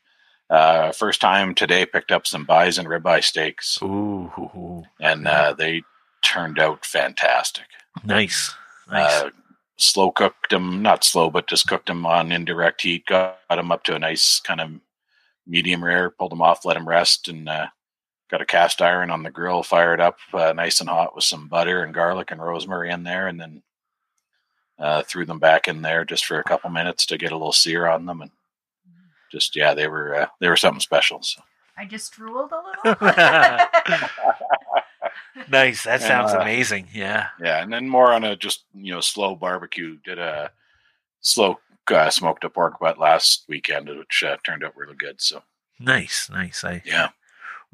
Uh, 0.49 0.91
first 0.91 1.19
time 1.21 1.55
today, 1.55 1.85
picked 1.85 2.11
up 2.11 2.27
some 2.27 2.45
bison 2.45 2.85
ribeye 2.85 3.23
steaks, 3.23 3.79
ooh, 3.81 4.83
and 4.99 5.27
uh, 5.27 5.53
they 5.53 5.81
turned 6.23 6.59
out 6.59 6.85
fantastic. 6.85 7.65
nice, 8.03 8.53
nice, 8.91 9.23
Uh, 9.23 9.29
slow 9.77 10.11
cooked 10.11 10.51
them, 10.51 10.83
not 10.83 11.03
slow, 11.03 11.31
but 11.31 11.47
just 11.47 11.67
cooked 11.67 11.87
them 11.87 12.05
on 12.05 12.31
indirect 12.31 12.83
heat. 12.83 13.07
Got 13.07 13.39
them 13.49 13.71
up 13.71 13.83
to 13.85 13.95
a 13.95 13.99
nice 13.99 14.39
kind 14.39 14.61
of 14.61 14.69
medium 15.47 15.83
rare. 15.83 16.11
Pulled 16.11 16.31
them 16.31 16.41
off, 16.43 16.63
let 16.65 16.75
them 16.75 16.87
rest, 16.87 17.27
and 17.27 17.49
uh, 17.49 17.67
got 18.29 18.41
a 18.41 18.45
cast 18.45 18.81
iron 18.81 19.11
on 19.11 19.23
the 19.23 19.31
grill 19.31 19.63
fired 19.63 20.01
up, 20.01 20.17
uh, 20.33 20.53
nice 20.53 20.79
and 20.79 20.89
hot 20.89 21.15
with 21.15 21.23
some 21.23 21.47
butter 21.47 21.83
and 21.83 21.93
garlic 21.93 22.31
and 22.31 22.41
rosemary 22.41 22.91
in 22.91 23.03
there, 23.03 23.27
and 23.27 23.39
then 23.39 23.61
uh, 24.79 25.03
threw 25.03 25.25
them 25.25 25.39
back 25.39 25.67
in 25.67 25.81
there 25.81 26.05
just 26.05 26.25
for 26.25 26.39
a 26.39 26.43
couple 26.43 26.69
minutes 26.69 27.05
to 27.05 27.17
get 27.17 27.31
a 27.31 27.37
little 27.37 27.53
sear 27.53 27.87
on 27.87 28.05
them, 28.05 28.21
and 28.21 28.31
just 29.31 29.55
yeah, 29.55 29.73
they 29.73 29.87
were 29.87 30.15
uh, 30.15 30.27
they 30.39 30.49
were 30.49 30.57
something 30.57 30.79
special. 30.79 31.21
So 31.21 31.41
I 31.77 31.85
just 31.85 32.13
drooled 32.13 32.51
a 32.51 32.57
little. 32.57 33.07
nice. 35.49 35.83
That 35.83 36.01
sounds 36.01 36.33
uh, 36.33 36.39
amazing. 36.39 36.87
Yeah, 36.93 37.27
yeah, 37.41 37.61
and 37.61 37.71
then 37.71 37.87
more 37.87 38.13
on 38.13 38.23
a 38.23 38.35
just 38.35 38.65
you 38.73 38.93
know 38.93 39.01
slow 39.01 39.35
barbecue. 39.35 39.97
Did 40.03 40.19
a 40.19 40.51
slow 41.21 41.59
uh, 41.91 42.09
smoked 42.09 42.43
a 42.43 42.49
pork 42.49 42.79
butt 42.79 42.99
last 42.99 43.45
weekend, 43.47 43.89
which 43.89 44.23
uh, 44.25 44.37
turned 44.43 44.63
out 44.63 44.75
really 44.75 44.95
good. 44.95 45.21
So 45.21 45.43
nice, 45.79 46.29
nice. 46.29 46.63
I 46.63 46.81
yeah, 46.85 47.09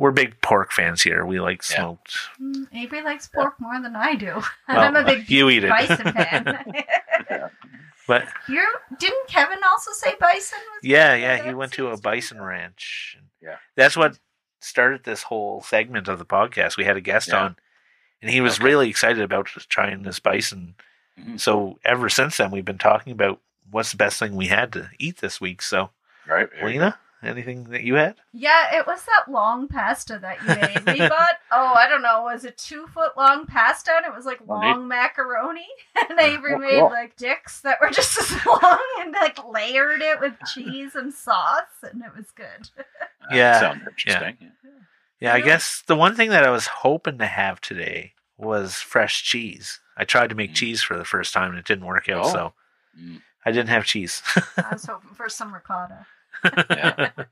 we're 0.01 0.11
big 0.11 0.41
pork 0.41 0.71
fans 0.71 1.01
here. 1.03 1.25
We 1.25 1.39
like 1.39 1.61
Yeah. 1.69 1.75
smoked. 1.77 2.17
Mm, 2.41 2.67
Avery 2.73 3.03
likes 3.03 3.27
pork 3.27 3.59
more 3.59 3.79
than 3.81 3.95
I 3.95 4.15
do. 4.15 4.41
And 4.67 4.77
Well, 4.77 4.81
I'm 4.81 4.95
a 4.95 5.03
big 5.05 5.29
you 5.29 5.49
eat 5.49 5.63
it. 5.63 5.69
bison 5.69 6.11
fan. 6.11 6.73
But 8.07 8.27
you 8.49 8.65
didn't 8.97 9.27
Kevin 9.27 9.59
also 9.63 9.91
say 9.93 10.15
bison? 10.19 10.57
Was 10.73 10.83
Yeah, 10.83 11.11
one 11.11 11.21
yeah, 11.21 11.37
the 11.37 11.43
he 11.49 11.53
went 11.53 11.71
to 11.73 11.85
a 11.85 11.89
episodes? 11.89 12.01
bison 12.01 12.41
ranch. 12.41 13.17
Yeah. 13.41 13.57
That's 13.75 13.95
what 13.95 14.17
started 14.59 15.03
this 15.03 15.23
whole 15.23 15.61
segment 15.61 16.07
of 16.07 16.17
the 16.19 16.25
podcast. 16.25 16.77
We 16.77 16.83
had 16.83 16.97
a 16.97 17.01
guest 17.01 17.29
Yeah. 17.29 17.43
on, 17.43 17.55
and 18.21 18.31
he 18.31 18.41
was 18.41 18.55
Okay. 18.55 18.65
really 18.65 18.89
excited 18.89 19.21
about 19.21 19.45
trying 19.45 20.01
this 20.03 20.19
bison. 20.19 20.75
Mhm. 21.19 21.39
So 21.39 21.79
ever 21.85 22.09
since 22.09 22.37
then, 22.37 22.51
we've 22.51 22.65
been 22.65 22.77
talking 22.79 23.13
about 23.13 23.39
what's 23.69 23.91
the 23.91 23.97
best 23.97 24.17
thing 24.19 24.35
we 24.35 24.47
had 24.47 24.73
to 24.73 24.89
eat 24.97 25.17
this 25.17 25.39
week. 25.39 25.61
So, 25.61 25.91
right. 26.25 26.49
there 26.51 26.59
you 26.69 26.79
Lena, 26.81 26.99
anything 27.23 27.65
that 27.65 27.83
you 27.83 27.95
had? 27.95 28.15
Yeah, 28.33 28.75
it 28.77 28.87
was 28.87 29.03
that 29.05 29.31
long 29.31 29.67
pasta 29.67 30.17
that 30.19 30.41
you 30.41 30.47
made. 30.47 30.99
We 30.99 31.07
bought, 31.09 31.35
oh, 31.51 31.73
I 31.75 31.87
don't 31.87 32.01
know, 32.01 32.23
was 32.23 32.45
it 32.45 32.57
two 32.57 32.87
foot 32.87 33.15
long 33.17 33.45
pasta? 33.45 33.91
And 33.95 34.05
it 34.05 34.15
was 34.15 34.25
like 34.25 34.39
long 34.47 34.87
macaroni. 34.87 35.67
And 36.09 36.19
Avery 36.19 36.53
Oh, 36.55 36.57
made 36.59 36.79
cool. 36.79 36.89
like 36.89 37.15
dicks 37.15 37.61
that 37.61 37.79
were 37.81 37.89
just 37.91 38.17
as 38.17 38.45
long 38.45 38.79
and 38.99 39.11
like 39.13 39.37
layered 39.47 40.01
it 40.01 40.19
with 40.19 40.33
cheese 40.53 40.95
and 40.95 41.13
sauce. 41.13 41.61
And 41.83 42.01
it 42.03 42.15
was 42.15 42.31
good. 42.31 42.69
go. 43.29 43.35
Yeah, 43.35 43.59
sounds 43.59 43.81
interesting. 43.87 44.51
Yeah, 45.19 45.33
I 45.33 45.41
guess 45.41 45.83
the 45.85 45.95
one 45.95 46.15
thing 46.15 46.31
that 46.31 46.43
I 46.43 46.49
was 46.49 46.65
hoping 46.67 47.19
to 47.19 47.27
have 47.27 47.61
today 47.61 48.13
was 48.37 48.75
fresh 48.75 49.23
cheese. 49.23 49.79
I 49.95 50.03
tried 50.03 50.29
to 50.29 50.35
make 50.35 50.51
Mm. 50.51 50.55
cheese 50.55 50.81
for 50.81 50.97
the 50.97 51.05
first 51.05 51.31
time 51.33 51.51
and 51.51 51.59
it 51.59 51.65
didn't 51.65 51.85
work 51.85 52.09
out, 52.09 52.25
Oh. 52.25 52.31
so 52.33 52.53
Mm. 52.99 53.21
I 53.45 53.51
didn't 53.51 53.69
have 53.69 53.85
cheese. 53.85 54.21
I 54.57 54.73
was 54.73 54.85
hoping 54.85 55.11
for 55.13 55.29
some 55.29 55.53
ricotta. 55.53 56.05
Yeah. 56.43 57.11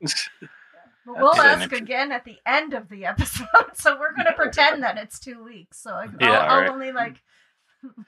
But 1.06 1.16
we'll 1.18 1.32
That's 1.32 1.62
ask 1.62 1.72
inter- 1.72 1.76
again 1.76 2.12
at 2.12 2.24
the 2.26 2.36
end 2.46 2.74
of 2.74 2.88
the 2.90 3.06
episode. 3.06 3.46
So 3.74 3.98
we're 3.98 4.12
going 4.14 4.26
to 4.26 4.34
pretend 4.34 4.82
that 4.82 4.98
it's 4.98 5.18
two 5.18 5.42
weeks. 5.42 5.78
So 5.80 5.90
I, 5.92 6.08
Yeah, 6.20 6.38
I'll, 6.40 6.64
I'll 6.66 6.72
only 6.72 6.92
like 6.92 7.16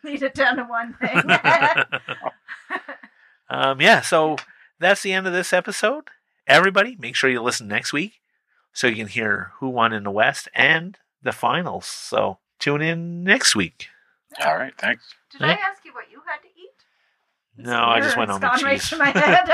lead 0.05 0.23
it 0.23 0.35
down 0.35 0.57
to 0.59 0.65
one 0.65 0.93
thing. 1.01 1.23
um, 3.49 3.81
yeah, 3.81 4.03
so 4.03 4.37
that's 4.79 5.03
the 5.03 5.13
end 5.13 5.27
of 5.27 5.33
this 5.33 5.53
episode. 5.55 6.09
Everybody, 6.47 6.97
make 7.01 7.17
sure 7.17 7.31
you 7.31 7.41
listen 7.43 7.67
next 7.67 7.93
week 7.93 8.21
so 8.75 8.87
you 8.87 8.97
can 8.97 9.09
hear 9.09 9.53
who 9.59 9.69
won 9.71 9.93
in 9.93 10.05
the 10.05 10.11
West 10.11 10.49
and 10.55 10.99
the 11.23 11.33
finals. 11.33 11.87
So 11.87 12.39
tune 12.59 12.83
in 12.83 13.25
next 13.25 13.57
week. 13.57 13.89
All 14.45 14.57
right. 14.57 14.75
Thanks. 14.79 15.15
Did 15.31 15.43
I 15.43 15.53
ask 15.53 15.85
you 15.85 15.93
what 15.95 16.11
you 16.11 16.21
had 16.27 16.39
to 16.43 16.49
eat? 16.49 17.67
No, 17.71 17.83
I 17.85 18.01
just 18.01 18.17
went 18.17 18.31
It's 18.31 18.35
on 18.35 18.41
the 18.43 18.47
gone 18.49 18.63
right 18.63 18.81
cheese. 18.81 18.91
to 18.91 18.97
my 18.99 19.09
head. 19.11 19.51